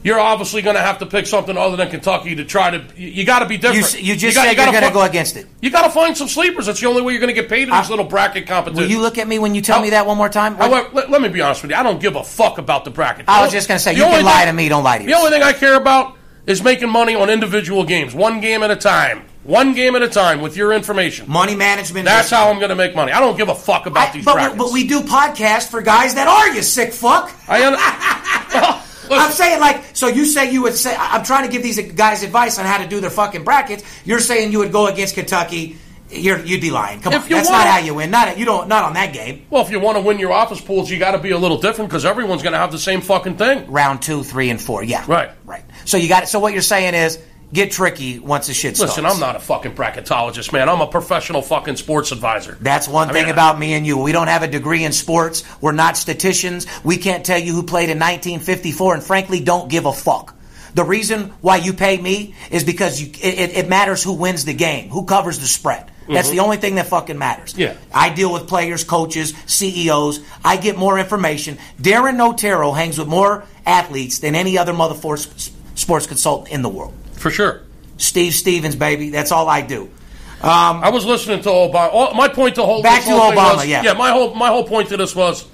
You're 0.05 0.19
obviously 0.19 0.61
going 0.61 0.75
to 0.75 0.81
have 0.81 0.99
to 0.99 1.05
pick 1.05 1.25
something 1.27 1.55
other 1.57 1.77
than 1.77 1.89
Kentucky 1.89 2.35
to 2.35 2.43
try 2.43 2.71
to. 2.71 2.83
You, 2.99 3.07
you 3.07 3.25
got 3.25 3.39
to 3.39 3.45
be 3.45 3.55
different. 3.55 3.85
s- 3.85 4.01
you 4.01 4.17
just 4.17 4.23
you 4.23 4.33
gotta 4.33 4.53
you're 4.53 4.65
going 4.73 4.85
to 4.85 4.91
go 4.93 5.01
against 5.03 5.37
it. 5.37 5.47
You 5.61 5.71
got 5.71 5.83
to 5.85 5.89
find 5.91 6.17
some 6.17 6.27
sleepers. 6.27 6.65
That's 6.65 6.81
the 6.81 6.87
only 6.87 7.01
way 7.01 7.13
you're 7.13 7.21
going 7.21 7.33
to 7.33 7.41
get 7.41 7.47
paid 7.49 7.69
in 7.69 7.73
this 7.73 7.89
little 7.89 8.03
bracket 8.03 8.45
competition. 8.45 8.83
Will 8.83 8.91
you 8.91 8.99
look 8.99 9.17
at 9.17 9.29
me 9.29 9.39
when 9.39 9.55
you 9.55 9.61
tell 9.61 9.77
How- 9.77 9.81
me 9.81 9.91
that 9.91 10.05
one 10.05 10.17
more 10.17 10.27
time? 10.27 10.55
However, 10.55 10.89
let, 10.91 11.09
let 11.09 11.21
me 11.21 11.29
be 11.29 11.39
honest 11.39 11.61
with 11.61 11.71
you. 11.71 11.77
I 11.77 11.83
don't 11.83 12.01
give 12.01 12.17
a 12.17 12.23
fuck 12.25 12.57
about 12.57 12.83
the 12.83 12.91
bracket. 12.91 13.29
I 13.29 13.41
was 13.43 13.53
just 13.53 13.69
gonna 13.69 13.79
say, 13.79 13.93
The 13.93 13.99
you 13.99 14.03
only 14.03 14.17
can 14.17 14.25
lie 14.25 14.43
to 14.43 14.51
me, 14.51 14.67
don't 14.67 14.83
lie 14.83 14.97
to 14.97 15.05
me. 15.05 15.09
The 15.13 15.17
only 15.17 15.29
thing 15.31 15.41
I 15.41 15.53
care 15.53 15.75
about 15.75 16.17
is 16.47 16.61
making 16.61 16.89
money 16.89 17.15
on 17.15 17.29
individual 17.29 17.85
games, 17.85 18.13
one 18.13 18.41
game 18.41 18.61
at 18.61 18.71
a 18.71 18.75
time, 18.75 19.23
one 19.43 19.73
game 19.73 19.95
at 19.95 20.01
a 20.01 20.07
time 20.07 20.41
with 20.41 20.55
your 20.55 20.71
information. 20.73 21.29
Money 21.29 21.55
management. 21.55 22.05
That's 22.05 22.29
how 22.29 22.49
I'm 22.49 22.57
going 22.59 22.69
to 22.69 22.75
make 22.75 22.95
money. 22.95 23.11
I 23.11 23.19
don't 23.19 23.35
give 23.37 23.49
a 23.49 23.55
fuck 23.55 23.85
about 23.85 24.09
I- 24.09 24.13
these 24.13 24.25
but, 24.25 24.33
brackets. 24.35 24.53
we, 24.53 24.57
but 24.65 24.71
we 24.73 24.87
do 24.87 25.01
podcasts 25.01 25.69
for 25.69 25.81
guys 25.81 26.15
that 26.15 26.27
are 26.27 26.55
you 26.55 26.61
sick 26.61 26.93
fuck. 26.93 27.31
I 27.47 27.65
un- 27.65 27.75
I'm 29.11 29.31
saying 29.31 29.59
like, 29.59 29.83
so 29.95 30.07
you 30.07 30.25
say 30.25 30.51
you 30.51 30.61
would 30.63 30.75
say, 30.75 30.95
I'm 30.97 31.23
trying 31.23 31.45
to 31.45 31.51
give 31.51 31.61
these 31.61 31.79
guys 31.93 32.23
advice 32.23 32.57
on 32.57 32.65
how 32.65 32.77
to 32.81 32.87
do 32.87 32.99
their 33.01 33.09
fucking 33.09 33.43
brackets. 33.43 33.83
You're 34.05 34.19
saying 34.21 34.51
you 34.51 34.59
would 34.59 34.71
go 34.71 34.87
against 34.87 35.15
Kentucky. 35.15 35.77
You're, 36.09 36.39
you'd 36.39 36.61
be 36.61 36.69
lying. 36.69 37.01
Come 37.01 37.13
If 37.13 37.23
on, 37.23 37.29
that's 37.29 37.49
not 37.49 37.65
how 37.67 37.79
you 37.79 37.95
win. 37.95 38.11
Not 38.11 38.37
you 38.37 38.45
don't 38.45 38.67
not 38.67 38.83
on 38.85 38.93
that 38.93 39.13
game. 39.13 39.45
well, 39.49 39.63
if 39.65 39.71
you 39.71 39.79
want 39.79 39.97
to 39.97 40.03
win 40.03 40.19
your 40.19 40.31
office 40.31 40.61
pools, 40.61 40.89
you 40.89 40.99
got 40.99 41.11
to 41.13 41.17
be 41.17 41.31
a 41.31 41.37
little 41.37 41.57
different 41.57 41.89
because 41.89 42.05
everyone's 42.05 42.43
going 42.43 42.53
to 42.53 42.59
have 42.59 42.71
the 42.71 42.77
same 42.79 43.01
fucking 43.01 43.37
thing. 43.37 43.69
Round 43.71 43.99
two, 44.01 44.23
three, 44.23 44.49
and 44.51 44.61
four. 44.61 44.83
Yeah, 44.83 45.03
Right. 45.07 45.31
right. 45.43 45.63
So 45.85 45.97
you 45.97 46.07
got 46.07 46.23
it. 46.23 46.27
So 46.27 46.39
what 46.39 46.53
you're 46.53 46.61
saying 46.61 46.93
is 46.93 47.17
get 47.53 47.71
tricky 47.71 48.19
once 48.19 48.47
the 48.47 48.53
shit 48.53 48.75
starts. 48.75 48.97
Listen, 48.97 49.05
I'm 49.05 49.19
not 49.19 49.35
a 49.35 49.39
fucking 49.39 49.75
bracketologist, 49.75 50.51
man. 50.51 50.67
I'm 50.67 50.81
a 50.81 50.87
professional 50.87 51.41
fucking 51.41 51.77
sports 51.77 52.11
advisor. 52.11 52.57
That's 52.59 52.87
one 52.87 53.09
I 53.09 53.13
thing 53.13 53.25
mean, 53.25 53.33
about 53.33 53.59
me 53.59 53.73
and 53.73 53.85
you. 53.85 53.97
We 53.97 54.11
don't 54.11 54.27
have 54.27 54.43
a 54.43 54.47
degree 54.47 54.83
in 54.83 54.91
sports. 54.91 55.43
We're 55.61 55.71
not 55.71 55.95
statisticians. 55.95 56.65
We 56.83 56.97
can't 56.97 57.25
tell 57.25 57.39
you 57.39 57.53
who 57.53 57.63
played 57.63 57.89
in 57.89 57.99
1954, 57.99 58.95
and 58.95 59.03
frankly, 59.03 59.39
don't 59.39 59.69
give 59.69 59.85
a 59.85 59.93
fuck. 59.93 60.35
The 60.73 60.83
reason 60.83 61.29
why 61.41 61.57
you 61.57 61.73
pay 61.73 62.01
me 62.01 62.33
is 62.49 62.63
because 62.63 62.99
you, 62.99 63.11
it, 63.21 63.55
it 63.55 63.69
matters 63.69 64.03
who 64.03 64.13
wins 64.13 64.43
the 64.43 64.55
game, 64.55 64.89
who 64.89 65.05
covers 65.05 65.37
the 65.37 65.45
spread. 65.45 65.91
That's 66.07 66.29
the 66.29 66.39
only 66.39 66.57
thing 66.57 66.75
that 66.75 66.87
fucking 66.87 67.17
matters. 67.17 67.53
Mm-hmm. 67.53 67.61
Yeah. 67.61 67.77
I 67.93 68.09
deal 68.09 68.33
with 68.33 68.47
players, 68.47 68.83
coaches, 68.83 69.33
CEOs. 69.45 70.19
I 70.43 70.57
get 70.57 70.77
more 70.77 70.99
information. 70.99 71.59
Darin 71.79 72.17
Notaro 72.17 72.75
hangs 72.75 72.97
with 72.97 73.07
more 73.07 73.45
athletes 73.65 74.19
than 74.19 74.35
any 74.35 74.57
other 74.57 74.73
motherfucker 74.73 75.51
sports 75.75 76.07
consultant 76.07 76.51
in 76.51 76.61
the 76.61 76.69
world. 76.69 76.93
For 77.23 77.31
sure. 77.31 77.61
Steve 77.95 78.33
Stevens, 78.33 78.75
baby. 78.75 79.09
That's 79.09 79.31
all 79.31 79.47
I 79.47 79.61
do. 79.61 79.83
Um, 80.41 80.83
I 80.83 80.89
was 80.89 81.05
listening 81.05 81.41
to 81.43 81.49
Obama. 81.49 82.13
My 82.13 82.27
point 82.27 82.55
to 82.55 82.63
whole 82.63 82.83
Back 82.83 83.05
to 83.05 83.11
whole 83.11 83.31
Obama, 83.31 83.55
was- 83.55 83.65
yeah. 83.65 83.81
yeah. 83.81 83.93
My 83.93 84.11
whole 84.11 84.35
my 84.35 84.49
whole 84.49 84.65
point 84.65 84.89
to 84.89 84.97
this 84.97 85.15
was, 85.15 85.45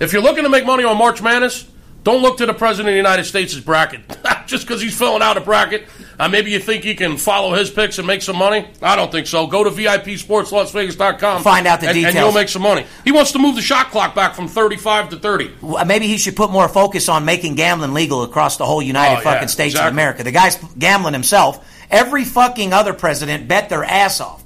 if 0.00 0.12
you're 0.12 0.20
looking 0.20 0.44
to 0.44 0.50
make 0.50 0.66
money 0.66 0.84
on 0.84 0.98
March 0.98 1.22
Madness, 1.22 1.66
don't 2.02 2.20
look 2.20 2.36
to 2.36 2.46
the 2.46 2.52
president 2.52 2.88
of 2.90 2.92
the 2.92 2.98
United 2.98 3.24
States' 3.24 3.58
bracket. 3.58 4.02
Just 4.46 4.66
because 4.66 4.82
he's 4.82 4.96
filling 4.98 5.22
out 5.22 5.38
a 5.38 5.40
bracket, 5.40 5.88
uh, 6.18 6.28
maybe 6.28 6.50
you 6.50 6.58
think 6.60 6.84
you 6.84 6.94
can 6.94 7.16
follow 7.16 7.54
his 7.54 7.70
picks 7.70 7.98
and 7.98 8.06
make 8.06 8.22
some 8.22 8.36
money. 8.36 8.66
I 8.82 8.96
don't 8.96 9.10
think 9.10 9.26
so. 9.26 9.46
Go 9.46 9.64
to 9.64 9.70
VIPSportsLasVegas.com. 9.70 11.42
Find 11.42 11.66
out 11.66 11.80
the 11.80 11.88
and, 11.88 11.94
details. 11.94 12.14
and 12.14 12.24
you'll 12.24 12.32
make 12.34 12.48
some 12.48 12.62
money. 12.62 12.86
He 13.04 13.12
wants 13.12 13.32
to 13.32 13.38
move 13.38 13.56
the 13.56 13.62
shot 13.62 13.90
clock 13.90 14.14
back 14.14 14.34
from 14.34 14.48
35 14.48 15.10
to 15.10 15.16
30. 15.18 15.50
Well, 15.60 15.84
Maybe 15.84 16.06
he 16.06 16.16
should 16.18 16.36
put 16.36 16.50
more 16.50 16.68
focus 16.68 17.08
on 17.08 17.24
making 17.24 17.54
gambling 17.56 17.94
legal 17.94 18.22
across 18.22 18.56
the 18.56 18.66
whole 18.66 18.82
United 18.82 19.18
Oh, 19.18 19.22
fucking 19.22 19.42
yeah, 19.42 19.46
states 19.46 19.78
of. 19.78 19.86
America. 19.86 20.22
The 20.24 20.32
guy's 20.32 20.56
gambling 20.78 21.14
himself. 21.14 21.66
Every 21.90 22.24
fucking 22.24 22.72
other 22.72 22.94
president 22.94 23.48
bet 23.48 23.68
their 23.68 23.84
ass 23.84 24.20
off. 24.20 24.42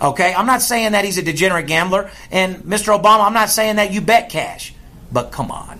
Okay, 0.00 0.32
I'm 0.32 0.46
not 0.46 0.62
saying 0.62 0.92
that 0.92 1.04
he's 1.04 1.18
a 1.18 1.22
degenerate 1.22 1.66
gambler, 1.66 2.10
and 2.30 2.56
Mr. 2.64 2.98
Obama, 2.98 3.26
I'm 3.26 3.34
not 3.34 3.50
saying 3.50 3.76
that 3.76 3.92
you 3.92 4.00
bet 4.00 4.30
cash, 4.30 4.72
but 5.12 5.30
come 5.30 5.50
on. 5.50 5.78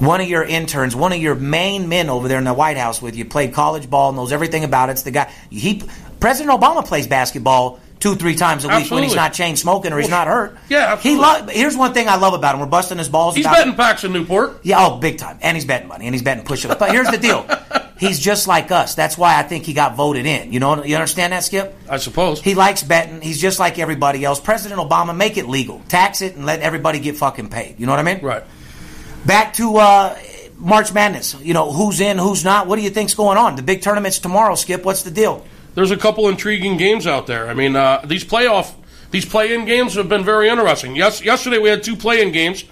One 0.00 0.20
of 0.22 0.28
your 0.28 0.42
interns, 0.42 0.96
one 0.96 1.12
of 1.12 1.18
your 1.20 1.34
main 1.34 1.88
men 1.88 2.08
over 2.08 2.26
there 2.26 2.38
in 2.38 2.44
the 2.44 2.54
White 2.54 2.78
House 2.78 3.02
with 3.02 3.16
you, 3.16 3.24
played 3.26 3.52
college 3.52 3.88
ball, 3.90 4.12
knows 4.12 4.32
everything 4.32 4.64
about 4.64 4.88
it. 4.88 4.92
It's 4.92 5.02
the 5.02 5.10
guy. 5.10 5.30
He, 5.50 5.82
President 6.20 6.58
Obama 6.58 6.84
plays 6.84 7.06
basketball 7.06 7.80
two, 7.98 8.14
three 8.14 8.34
times 8.34 8.64
a 8.64 8.68
week 8.68 8.90
when 8.90 9.02
he's 9.02 9.14
not 9.14 9.34
chain 9.34 9.56
smoking 9.56 9.92
or 9.92 9.98
he's 9.98 10.08
not 10.08 10.26
hurt. 10.26 10.56
Yeah, 10.70 10.96
He 10.96 11.16
lo- 11.16 11.46
Here's 11.50 11.76
one 11.76 11.92
thing 11.92 12.08
I 12.08 12.16
love 12.16 12.32
about 12.32 12.54
him: 12.54 12.60
we're 12.62 12.66
busting 12.66 12.96
his 12.96 13.10
balls. 13.10 13.36
He's 13.36 13.44
betting 13.44 13.74
packs 13.74 14.02
in 14.04 14.12
Newport. 14.14 14.60
yeah, 14.62 14.86
oh, 14.86 14.96
big 14.98 15.18
time. 15.18 15.38
And 15.42 15.54
he's 15.54 15.66
betting 15.66 15.88
money, 15.88 16.06
and 16.06 16.14
he's 16.14 16.22
betting 16.22 16.44
push 16.44 16.64
it 16.64 16.70
up. 16.70 16.78
But 16.78 16.92
here's 16.92 17.10
the 17.10 17.18
deal: 17.18 17.46
he's 17.98 18.18
just 18.18 18.48
like 18.48 18.70
us. 18.70 18.94
That's 18.94 19.18
why 19.18 19.38
I 19.38 19.42
think 19.42 19.64
he 19.64 19.74
got 19.74 19.96
voted 19.96 20.24
in. 20.24 20.50
You 20.50 20.60
know, 20.60 20.82
you 20.82 20.94
understand 20.94 21.34
that, 21.34 21.44
Skip? 21.44 21.76
I 21.90 21.98
suppose. 21.98 22.40
He 22.40 22.54
likes 22.54 22.82
betting. 22.82 23.20
He's 23.20 23.38
just 23.40 23.58
like 23.58 23.78
everybody 23.78 24.24
else. 24.24 24.40
President 24.40 24.80
Obama, 24.80 25.14
make 25.14 25.36
it 25.36 25.46
legal, 25.46 25.82
tax 25.88 26.22
it, 26.22 26.36
and 26.36 26.46
let 26.46 26.60
everybody 26.60 27.00
get 27.00 27.16
fucking 27.18 27.50
paid. 27.50 27.78
You 27.78 27.84
know 27.84 27.92
what 27.92 27.98
I 27.98 28.14
mean? 28.14 28.24
Right. 28.24 28.44
Back 29.26 29.54
to 29.54 29.76
uh, 29.76 30.18
March 30.56 30.92
Madness. 30.92 31.34
You 31.40 31.54
know, 31.54 31.72
who's 31.72 32.00
in, 32.00 32.18
who's 32.18 32.44
not. 32.44 32.66
What 32.66 32.76
do 32.76 32.82
you 32.82 32.90
think's 32.90 33.14
going 33.14 33.38
on? 33.38 33.56
The 33.56 33.62
big 33.62 33.82
tournament's 33.82 34.18
tomorrow. 34.18 34.54
Skip, 34.54 34.84
what's 34.84 35.02
the 35.02 35.10
deal? 35.10 35.44
there's 35.74 35.90
a 35.90 35.96
couple 35.96 36.28
intriguing 36.28 36.76
games 36.76 37.06
out 37.06 37.26
there. 37.26 37.48
I 37.48 37.54
mean, 37.54 37.76
uh, 37.76 38.02
these 38.04 38.24
playoff, 38.24 38.74
these 39.10 39.24
play-in 39.24 39.64
games 39.64 39.94
have 39.94 40.08
been 40.08 40.24
very 40.24 40.48
interesting. 40.48 40.96
Yes, 40.96 41.22
yesterday 41.24 41.58
we 41.58 41.68
had 41.68 41.82
two 41.82 41.96
play-in 41.96 42.32
games. 42.32 42.64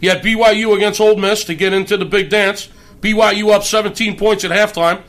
You 0.00 0.10
had 0.10 0.22
BYU 0.22 0.74
against 0.76 1.00
Ole 1.00 1.16
Miss 1.16 1.44
to 1.44 1.54
get 1.54 1.72
into 1.72 1.96
the 1.96 2.04
big 2.04 2.30
dance. 2.30 2.68
BYU 3.00 3.52
up 3.52 3.62
17 3.62 4.16
points 4.16 4.44
at 4.44 4.50
halftime. 4.50 5.02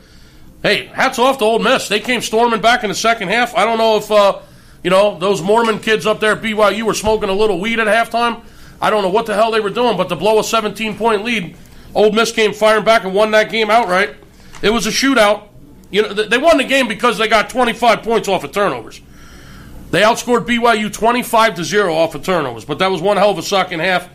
Hey, 0.62 0.86
hats 0.86 1.18
off 1.18 1.38
to 1.38 1.44
Ole 1.44 1.58
Miss. 1.58 1.88
They 1.88 2.00
came 2.00 2.20
storming 2.20 2.60
back 2.60 2.82
in 2.84 2.88
the 2.88 2.94
second 2.94 3.28
half. 3.28 3.54
I 3.54 3.64
don't 3.64 3.78
know 3.78 3.96
if 3.96 4.10
uh, 4.10 4.40
you 4.82 4.90
know 4.90 5.18
those 5.18 5.40
Mormon 5.40 5.78
kids 5.78 6.06
up 6.06 6.20
there 6.20 6.32
at 6.32 6.42
BYU 6.42 6.82
were 6.82 6.94
smoking 6.94 7.28
a 7.28 7.32
little 7.32 7.60
weed 7.60 7.78
at 7.78 7.86
halftime. 7.86 8.42
I 8.80 8.90
don't 8.90 9.02
know 9.02 9.08
what 9.08 9.26
the 9.26 9.34
hell 9.34 9.50
they 9.50 9.60
were 9.60 9.70
doing, 9.70 9.96
but 9.96 10.08
to 10.08 10.16
blow 10.16 10.38
a 10.38 10.42
17-point 10.42 11.24
lead, 11.24 11.56
Ole 11.94 12.12
Miss 12.12 12.32
came 12.32 12.52
firing 12.52 12.84
back 12.84 13.04
and 13.04 13.14
won 13.14 13.30
that 13.32 13.50
game 13.50 13.70
outright. 13.70 14.14
It 14.62 14.70
was 14.70 14.86
a 14.86 14.90
shootout. 14.90 15.48
You 15.90 16.02
know, 16.02 16.12
they 16.12 16.38
won 16.38 16.58
the 16.58 16.64
game 16.64 16.86
because 16.86 17.18
they 17.18 17.28
got 17.28 17.50
25 17.50 18.02
points 18.02 18.28
off 18.28 18.44
of 18.44 18.52
turnovers. 18.52 19.00
They 19.90 20.02
outscored 20.02 20.46
BYU 20.46 20.92
25 20.92 21.54
to 21.56 21.64
0 21.64 21.94
off 21.94 22.14
of 22.14 22.22
turnovers, 22.22 22.64
but 22.64 22.78
that 22.78 22.90
was 22.90 23.00
one 23.00 23.16
hell 23.16 23.30
of 23.30 23.38
a 23.38 23.42
second 23.42 23.80
half. 23.80 24.08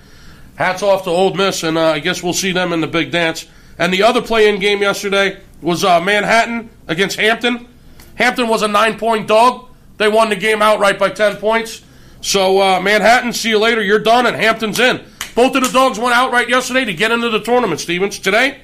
Hats 0.55 0.83
off 0.83 1.03
to 1.05 1.09
Ole 1.09 1.33
Miss, 1.33 1.63
and 1.63 1.77
uh, 1.77 1.81
I 1.81 1.99
guess 1.99 2.21
we'll 2.21 2.33
see 2.33 2.51
them 2.51 2.73
in 2.73 2.81
the 2.81 2.87
big 2.87 3.11
dance. 3.11 3.47
And 3.79 3.91
the 3.91 4.03
other 4.03 4.21
play-in 4.21 4.59
game 4.59 4.81
yesterday 4.81 5.39
was 5.61 5.83
uh, 5.83 5.99
Manhattan 5.99 6.69
against 6.87 7.19
Hampton. 7.19 7.67
Hampton 8.15 8.47
was 8.47 8.61
a 8.61 8.67
nine-point 8.67 9.27
dog. 9.27 9.67
They 9.97 10.07
won 10.07 10.29
the 10.29 10.35
game 10.35 10.61
outright 10.61 10.99
by 10.99 11.09
10 11.09 11.37
points. 11.37 11.81
So 12.23 12.61
uh, 12.61 12.79
Manhattan, 12.79 13.33
see 13.33 13.49
you 13.49 13.59
later. 13.59 13.83
You're 13.83 13.99
done, 13.99 14.25
and 14.25 14.35
Hampton's 14.35 14.79
in. 14.79 15.03
Both 15.35 15.55
of 15.55 15.63
the 15.63 15.69
dogs 15.69 15.99
went 15.99 16.15
outright 16.15 16.47
yesterday 16.47 16.85
to 16.85 16.93
get 16.93 17.11
into 17.11 17.29
the 17.29 17.39
tournament. 17.39 17.81
Stevens 17.81 18.17
today, 18.17 18.61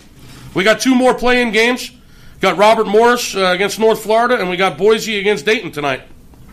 we 0.53 0.63
got 0.63 0.79
two 0.79 0.95
more 0.95 1.13
play-in 1.13 1.51
games. 1.51 1.91
Got 2.39 2.57
Robert 2.57 2.87
Morris 2.87 3.35
uh, 3.35 3.47
against 3.47 3.77
North 3.77 4.01
Florida, 4.01 4.39
and 4.39 4.49
we 4.49 4.55
got 4.55 4.77
Boise 4.77 5.19
against 5.19 5.45
Dayton 5.45 5.73
tonight. 5.73 6.03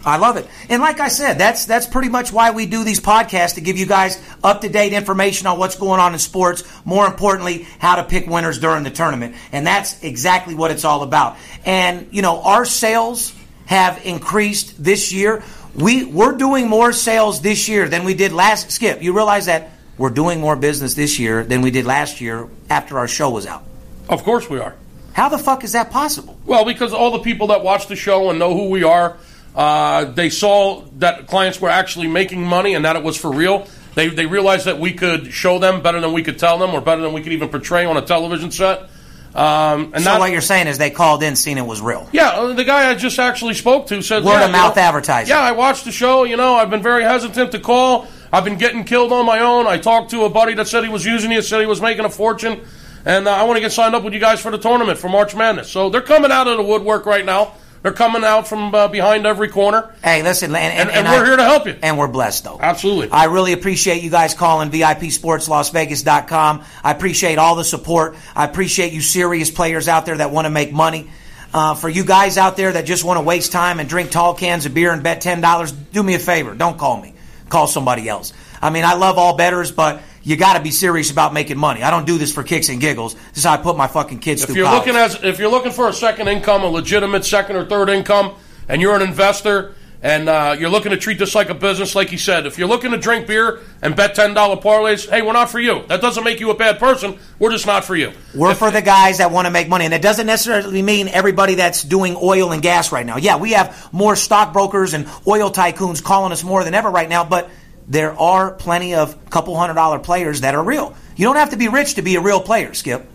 I 0.04 0.16
love 0.16 0.36
it. 0.36 0.48
And 0.68 0.82
like 0.82 0.98
I 0.98 1.06
said, 1.06 1.38
that's 1.38 1.64
that's 1.64 1.86
pretty 1.86 2.08
much 2.08 2.32
why 2.32 2.50
we 2.50 2.66
do 2.66 2.82
these 2.82 3.00
podcasts 3.00 3.54
to 3.54 3.60
give 3.60 3.76
you 3.76 3.86
guys 3.86 4.20
up 4.42 4.60
to 4.62 4.68
date 4.68 4.92
information 4.92 5.46
on 5.46 5.58
what's 5.58 5.76
going 5.76 6.00
on 6.00 6.12
in 6.12 6.18
sports. 6.18 6.64
More 6.84 7.06
importantly, 7.06 7.66
how 7.78 7.96
to 7.96 8.04
pick 8.04 8.26
winners 8.26 8.58
during 8.58 8.82
the 8.82 8.90
tournament. 8.90 9.36
And 9.52 9.66
that's 9.66 10.02
exactly 10.02 10.56
what 10.56 10.72
it's 10.72 10.84
all 10.84 11.02
about. 11.02 11.36
And 11.64 12.08
you 12.10 12.22
know, 12.22 12.40
our 12.42 12.64
sales 12.64 13.32
have 13.66 14.04
increased 14.06 14.82
this 14.82 15.12
year. 15.12 15.42
We 15.76 16.04
we're 16.04 16.36
doing 16.36 16.68
more 16.68 16.92
sales 16.92 17.42
this 17.42 17.68
year 17.68 17.86
than 17.88 18.04
we 18.04 18.14
did 18.14 18.32
last 18.32 18.70
skip. 18.70 19.02
You 19.02 19.14
realize 19.14 19.46
that 19.46 19.70
we're 19.98 20.10
doing 20.10 20.40
more 20.40 20.56
business 20.56 20.94
this 20.94 21.18
year 21.18 21.44
than 21.44 21.60
we 21.60 21.70
did 21.70 21.84
last 21.84 22.20
year 22.20 22.48
after 22.70 22.98
our 22.98 23.08
show 23.08 23.30
was 23.30 23.46
out. 23.46 23.62
Of 24.08 24.22
course 24.24 24.48
we 24.48 24.58
are. 24.58 24.74
How 25.12 25.28
the 25.28 25.38
fuck 25.38 25.64
is 25.64 25.72
that 25.72 25.90
possible? 25.90 26.38
Well, 26.46 26.64
because 26.64 26.92
all 26.92 27.10
the 27.10 27.20
people 27.20 27.48
that 27.48 27.62
watch 27.62 27.88
the 27.88 27.96
show 27.96 28.30
and 28.30 28.38
know 28.38 28.54
who 28.54 28.70
we 28.70 28.84
are, 28.84 29.16
uh, 29.54 30.04
they 30.04 30.30
saw 30.30 30.82
that 30.98 31.26
clients 31.26 31.60
were 31.60 31.70
actually 31.70 32.08
making 32.08 32.42
money 32.42 32.74
and 32.74 32.84
that 32.84 32.96
it 32.96 33.02
was 33.02 33.16
for 33.16 33.32
real. 33.32 33.66
They, 33.94 34.08
they 34.08 34.26
realized 34.26 34.66
that 34.66 34.78
we 34.78 34.92
could 34.92 35.32
show 35.32 35.58
them 35.58 35.82
better 35.82 36.00
than 36.00 36.12
we 36.12 36.22
could 36.22 36.38
tell 36.38 36.58
them, 36.58 36.74
or 36.74 36.82
better 36.82 37.00
than 37.00 37.14
we 37.14 37.22
could 37.22 37.32
even 37.32 37.48
portray 37.48 37.86
on 37.86 37.96
a 37.96 38.02
television 38.02 38.50
set. 38.50 38.90
Um, 39.36 39.92
and 39.92 40.02
So 40.02 40.12
not, 40.12 40.20
what 40.20 40.30
you're 40.32 40.40
saying 40.40 40.66
is 40.66 40.78
they 40.78 40.90
called 40.90 41.22
in, 41.22 41.36
seen 41.36 41.58
it 41.58 41.66
was 41.66 41.82
real. 41.82 42.08
yeah, 42.12 42.30
uh, 42.30 42.54
the 42.54 42.64
guy 42.64 42.90
I 42.90 42.94
just 42.94 43.18
actually 43.18 43.52
spoke 43.54 43.86
to 43.88 44.00
said 44.00 44.24
Word 44.24 44.32
yeah, 44.32 44.46
of 44.46 44.50
mouth 44.50 44.76
you 44.76 44.80
know, 44.82 44.88
advertising. 44.88 45.30
Yeah, 45.34 45.40
I 45.42 45.52
watched 45.52 45.84
the 45.84 45.92
show. 45.92 46.24
You 46.24 46.36
know, 46.38 46.54
I've 46.54 46.70
been 46.70 46.82
very 46.82 47.02
hesitant 47.02 47.52
to 47.52 47.60
call. 47.60 48.06
I've 48.32 48.44
been 48.44 48.56
getting 48.56 48.84
killed 48.84 49.12
on 49.12 49.26
my 49.26 49.40
own. 49.40 49.66
I 49.66 49.76
talked 49.76 50.10
to 50.12 50.24
a 50.24 50.30
buddy 50.30 50.54
that 50.54 50.68
said 50.68 50.84
he 50.84 50.90
was 50.90 51.04
using 51.04 51.32
it, 51.32 51.44
said 51.44 51.60
he 51.60 51.66
was 51.66 51.82
making 51.82 52.06
a 52.06 52.10
fortune, 52.10 52.62
and 53.04 53.28
uh, 53.28 53.30
I 53.30 53.42
want 53.44 53.58
to 53.58 53.60
get 53.60 53.72
signed 53.72 53.94
up 53.94 54.02
with 54.04 54.14
you 54.14 54.20
guys 54.20 54.40
for 54.40 54.50
the 54.50 54.58
tournament 54.58 54.98
for 54.98 55.08
March 55.10 55.36
Madness. 55.36 55.70
So 55.70 55.90
they're 55.90 56.00
coming 56.00 56.32
out 56.32 56.48
of 56.48 56.56
the 56.56 56.62
woodwork 56.62 57.04
right 57.04 57.24
now. 57.24 57.52
They're 57.82 57.92
coming 57.92 58.24
out 58.24 58.48
from 58.48 58.74
uh, 58.74 58.88
behind 58.88 59.26
every 59.26 59.48
corner, 59.48 59.94
Hey, 60.02 60.22
listen, 60.22 60.54
and, 60.56 60.56
and, 60.56 60.88
and, 60.90 61.06
and 61.06 61.06
we're 61.08 61.22
I- 61.22 61.26
here 61.26 61.36
to 61.36 61.44
help 61.44 61.66
you. 61.66 61.76
and 61.82 61.96
we're 61.98 62.08
blessed 62.08 62.42
though. 62.44 62.58
Absolutely. 62.60 63.10
I 63.10 63.24
really 63.24 63.52
appreciate 63.52 64.02
you 64.02 64.10
guys 64.10 64.34
calling 64.34 64.70
VIPSportsLasVegas.com. 64.70 66.64
I 66.82 66.90
appreciate 66.90 67.38
all 67.38 67.54
the 67.56 67.64
support. 67.64 68.16
I 68.34 68.44
appreciate 68.44 68.92
you 68.92 69.00
serious 69.00 69.50
players 69.50 69.88
out 69.88 70.06
there 70.06 70.16
that 70.16 70.30
want 70.30 70.46
to 70.46 70.50
make 70.50 70.72
money. 70.72 71.10
Uh, 71.54 71.74
for 71.74 71.88
you 71.88 72.04
guys 72.04 72.36
out 72.36 72.56
there 72.56 72.72
that 72.72 72.84
just 72.84 73.04
want 73.04 73.16
to 73.18 73.22
waste 73.22 73.52
time 73.52 73.80
and 73.80 73.88
drink 73.88 74.10
tall 74.10 74.34
cans 74.34 74.66
of 74.66 74.74
beer 74.74 74.92
and 74.92 75.02
bet 75.02 75.20
ten 75.20 75.40
dollars, 75.40 75.72
do 75.72 76.02
me 76.02 76.14
a 76.14 76.18
favor. 76.18 76.54
Don't 76.54 76.76
call 76.76 77.00
me. 77.00 77.14
Call 77.48 77.66
somebody 77.66 78.08
else. 78.08 78.32
I 78.60 78.70
mean, 78.70 78.84
I 78.84 78.94
love 78.94 79.16
all 79.16 79.36
betters, 79.36 79.70
but 79.70 80.02
you 80.26 80.36
got 80.36 80.54
to 80.56 80.60
be 80.60 80.72
serious 80.72 81.12
about 81.12 81.32
making 81.32 81.56
money. 81.56 81.84
I 81.84 81.90
don't 81.92 82.04
do 82.04 82.18
this 82.18 82.34
for 82.34 82.42
kicks 82.42 82.68
and 82.68 82.80
giggles. 82.80 83.14
This 83.14 83.38
is 83.38 83.44
how 83.44 83.52
I 83.52 83.58
put 83.58 83.76
my 83.76 83.86
fucking 83.86 84.18
kids 84.18 84.42
If 84.42 84.48
through 84.48 84.56
you're 84.56 84.64
college. 84.66 84.86
looking 84.88 85.00
as 85.00 85.22
if 85.22 85.38
you're 85.38 85.50
looking 85.50 85.70
for 85.70 85.88
a 85.88 85.92
second 85.92 86.26
income, 86.26 86.64
a 86.64 86.66
legitimate 86.66 87.24
second 87.24 87.54
or 87.54 87.64
third 87.64 87.88
income, 87.88 88.34
and 88.68 88.82
you're 88.82 88.96
an 88.96 89.02
investor 89.02 89.76
and 90.02 90.28
uh, 90.28 90.56
you're 90.58 90.68
looking 90.68 90.90
to 90.90 90.96
treat 90.96 91.18
this 91.20 91.34
like 91.36 91.48
a 91.48 91.54
business, 91.54 91.94
like 91.94 92.08
he 92.08 92.16
said, 92.16 92.44
if 92.44 92.58
you're 92.58 92.66
looking 92.66 92.90
to 92.90 92.98
drink 92.98 93.28
beer 93.28 93.60
and 93.82 93.94
bet 93.94 94.16
ten 94.16 94.34
dollar 94.34 94.56
parlays, 94.56 95.08
hey, 95.08 95.22
we're 95.22 95.32
not 95.32 95.48
for 95.48 95.60
you. 95.60 95.84
That 95.86 96.00
doesn't 96.00 96.24
make 96.24 96.40
you 96.40 96.50
a 96.50 96.56
bad 96.56 96.80
person. 96.80 97.20
We're 97.38 97.52
just 97.52 97.66
not 97.66 97.84
for 97.84 97.94
you. 97.94 98.12
We're 98.34 98.56
for 98.56 98.72
the 98.72 98.82
guys 98.82 99.18
that 99.18 99.30
want 99.30 99.46
to 99.46 99.52
make 99.52 99.68
money. 99.68 99.84
And 99.84 99.94
it 99.94 100.02
doesn't 100.02 100.26
necessarily 100.26 100.82
mean 100.82 101.06
everybody 101.06 101.54
that's 101.54 101.84
doing 101.84 102.16
oil 102.20 102.50
and 102.50 102.62
gas 102.62 102.90
right 102.90 103.06
now. 103.06 103.16
Yeah, 103.16 103.36
we 103.36 103.52
have 103.52 103.88
more 103.92 104.16
stockbrokers 104.16 104.92
and 104.92 105.06
oil 105.26 105.52
tycoons 105.52 106.02
calling 106.02 106.32
us 106.32 106.42
more 106.42 106.64
than 106.64 106.74
ever 106.74 106.90
right 106.90 107.08
now, 107.08 107.24
but 107.24 107.48
there 107.88 108.12
are 108.18 108.52
plenty 108.52 108.94
of 108.94 109.28
couple 109.30 109.56
hundred 109.56 109.74
dollar 109.74 109.98
players 109.98 110.40
that 110.42 110.54
are 110.54 110.62
real. 110.64 110.94
You 111.16 111.26
don't 111.26 111.36
have 111.36 111.50
to 111.50 111.56
be 111.56 111.68
rich 111.68 111.94
to 111.94 112.02
be 112.02 112.16
a 112.16 112.20
real 112.20 112.40
player, 112.40 112.74
Skip. 112.74 113.06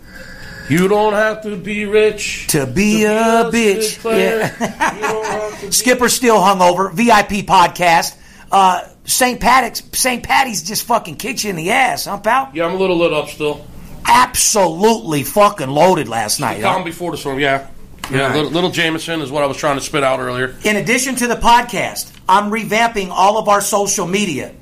You 0.70 0.88
don't 0.88 1.12
have 1.12 1.42
to 1.42 1.56
be 1.56 1.84
rich 1.86 2.46
To 2.48 2.66
be 2.66 3.04
a 3.04 3.50
bitch. 3.52 4.02
Yeah. 4.04 4.94
You 4.94 5.00
don't 5.02 5.26
have 5.26 5.60
to 5.60 5.72
Skipper's 5.72 6.12
still 6.14 6.36
hungover. 6.38 6.92
VIP 6.92 7.44
podcast. 7.46 8.16
Uh, 8.50 8.86
St. 9.04 9.40
Patrick's, 9.40 9.82
St. 9.98 10.22
Patty's 10.22 10.62
just 10.62 10.84
fucking 10.86 11.16
kicks 11.16 11.42
you 11.42 11.50
in 11.50 11.56
the 11.56 11.70
ass, 11.72 12.04
huh, 12.04 12.18
pal? 12.18 12.50
yeah, 12.54 12.64
I'm 12.64 12.74
a 12.74 12.78
little 12.78 12.96
lit 12.96 13.12
up 13.12 13.28
still. 13.28 13.66
Absolutely 14.06 15.24
fucking 15.24 15.68
loaded 15.68 16.08
last 16.08 16.38
night. 16.40 16.62
huh? 16.62 16.72
Calm 16.74 16.84
before 16.84 17.10
the 17.10 17.16
storm. 17.16 17.38
Yeah, 17.40 17.66
Yeah, 18.10 18.26
right. 18.28 18.34
little, 18.36 18.50
little 18.50 18.70
Jameson 18.70 19.20
is 19.20 19.30
what 19.30 19.42
I 19.42 19.46
was 19.46 19.56
trying 19.56 19.76
to 19.76 19.82
spit 19.84 20.04
out 20.04 20.20
earlier. 20.20 20.54
In 20.64 20.76
addition 20.76 21.16
to 21.16 21.26
the 21.26 21.34
podcast, 21.34 22.12
I'm 22.28 22.50
revamping 22.50 23.08
all 23.10 23.36
of 23.38 23.48
our 23.48 23.60
social 23.60 24.06
media. 24.06 24.54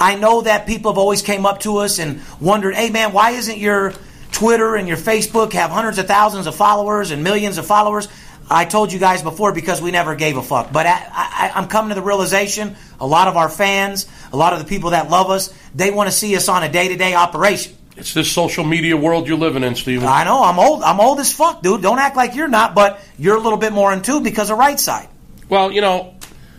I 0.00 0.14
know 0.14 0.42
that 0.42 0.66
people 0.66 0.92
have 0.92 0.98
always 0.98 1.22
came 1.22 1.46
up 1.46 1.60
to 1.60 1.78
us 1.78 1.98
and 1.98 2.20
wondered, 2.40 2.74
"Hey 2.74 2.90
man, 2.90 3.12
why 3.12 3.30
isn't 3.30 3.58
your 3.58 3.94
Twitter 4.32 4.76
and 4.76 4.86
your 4.86 4.96
Facebook 4.96 5.52
have 5.52 5.70
hundreds 5.70 5.98
of 5.98 6.06
thousands 6.06 6.46
of 6.46 6.54
followers 6.54 7.10
and 7.10 7.22
millions 7.24 7.58
of 7.58 7.66
followers?" 7.66 8.08
I 8.50 8.64
told 8.64 8.92
you 8.92 8.98
guys 8.98 9.22
before 9.22 9.52
because 9.52 9.82
we 9.82 9.90
never 9.90 10.14
gave 10.14 10.38
a 10.38 10.42
fuck. 10.42 10.72
But 10.72 10.86
I, 10.86 11.02
I, 11.12 11.52
I'm 11.54 11.68
coming 11.68 11.90
to 11.90 11.94
the 11.94 12.02
realization 12.02 12.76
a 12.98 13.06
lot 13.06 13.28
of 13.28 13.36
our 13.36 13.50
fans, 13.50 14.06
a 14.32 14.36
lot 14.36 14.54
of 14.54 14.58
the 14.58 14.64
people 14.64 14.90
that 14.90 15.10
love 15.10 15.30
us, 15.30 15.52
they 15.74 15.90
want 15.90 16.08
to 16.08 16.16
see 16.16 16.34
us 16.34 16.48
on 16.48 16.62
a 16.62 16.68
day-to-day 16.70 17.14
operation. 17.14 17.74
It's 17.98 18.14
this 18.14 18.30
social 18.30 18.64
media 18.64 18.96
world 18.96 19.28
you're 19.28 19.36
living 19.36 19.64
in, 19.64 19.74
Steven. 19.74 20.06
I 20.06 20.24
know 20.24 20.42
I'm 20.42 20.58
old. 20.58 20.82
I'm 20.82 21.00
old 21.00 21.20
as 21.20 21.32
fuck, 21.32 21.62
dude. 21.62 21.82
Don't 21.82 21.98
act 21.98 22.16
like 22.16 22.36
you're 22.36 22.48
not, 22.48 22.74
but 22.74 23.00
you're 23.18 23.36
a 23.36 23.40
little 23.40 23.58
bit 23.58 23.72
more 23.72 23.92
in 23.92 24.02
tune 24.02 24.22
because 24.22 24.50
of 24.50 24.56
right 24.56 24.78
side. 24.78 25.08
Well, 25.48 25.72
you 25.72 25.80
know, 25.80 26.14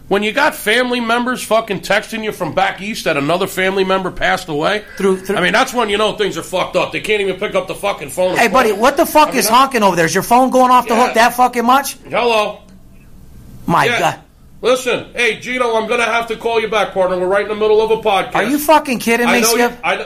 when 0.10 0.22
you 0.24 0.34
got 0.34 0.54
family 0.56 1.00
members 1.00 1.42
fucking 1.44 1.80
texting 1.80 2.24
you 2.24 2.32
from 2.34 2.54
back 2.54 2.82
east 2.82 3.06
that 3.06 3.16
another 3.16 3.48
family 3.48 3.84
member 3.86 4.12
passed 4.12 4.50
away, 4.50 4.84
Through- 4.98 5.22
through- 5.22 5.38
I 5.38 5.42
mean, 5.42 5.54
that's 5.54 5.74
when 5.74 5.90
you 5.90 5.98
know 5.98 6.14
things 6.18 6.38
are 6.38 6.44
fucked 6.44 6.76
up. 6.76 6.92
They 6.92 7.00
can't 7.00 7.22
even 7.22 7.38
pick 7.38 7.56
up 7.56 7.68
the 7.68 7.76
fucking 7.76 8.10
phone. 8.10 8.36
Hey, 8.36 8.48
buddy, 8.50 8.74
what 8.74 8.98
the 8.98 9.06
fuck 9.06 9.30
I 9.30 9.38
is 9.38 9.48
that- 9.48 9.54
honking 9.54 9.84
over 9.84 9.96
there? 9.96 10.06
Is 10.06 10.14
your 10.14 10.24
phone 10.24 10.50
going 10.50 10.72
off 10.72 10.88
the 10.88 10.96
Yeah. 10.96 11.06
hook 11.06 11.14
that 11.16 11.36
fucking 11.36 11.64
much? 11.66 11.96
Hello. 12.10 12.60
My 13.66 13.86
Yeah. 13.86 14.00
God. 14.00 14.16
Listen, 14.62 15.06
hey 15.16 15.40
Gino, 15.40 15.76
I'm 15.78 15.88
gonna 15.88 16.04
have 16.04 16.28
to 16.28 16.36
call 16.36 16.60
you 16.60 16.68
back, 16.68 16.94
partner. 16.94 17.18
We're 17.18 17.28
right 17.28 17.44
in 17.44 17.48
the 17.48 17.56
middle 17.56 17.82
of 17.82 17.92
a 17.92 17.98
podcast. 18.02 18.36
Are 18.36 18.44
you 18.44 18.58
fucking 18.60 19.00
kidding 19.00 19.26
I 19.28 19.34
me, 19.36 19.42
know 19.42 19.48
Skip? 19.54 19.72
you. 19.72 19.78
I, 19.84 20.06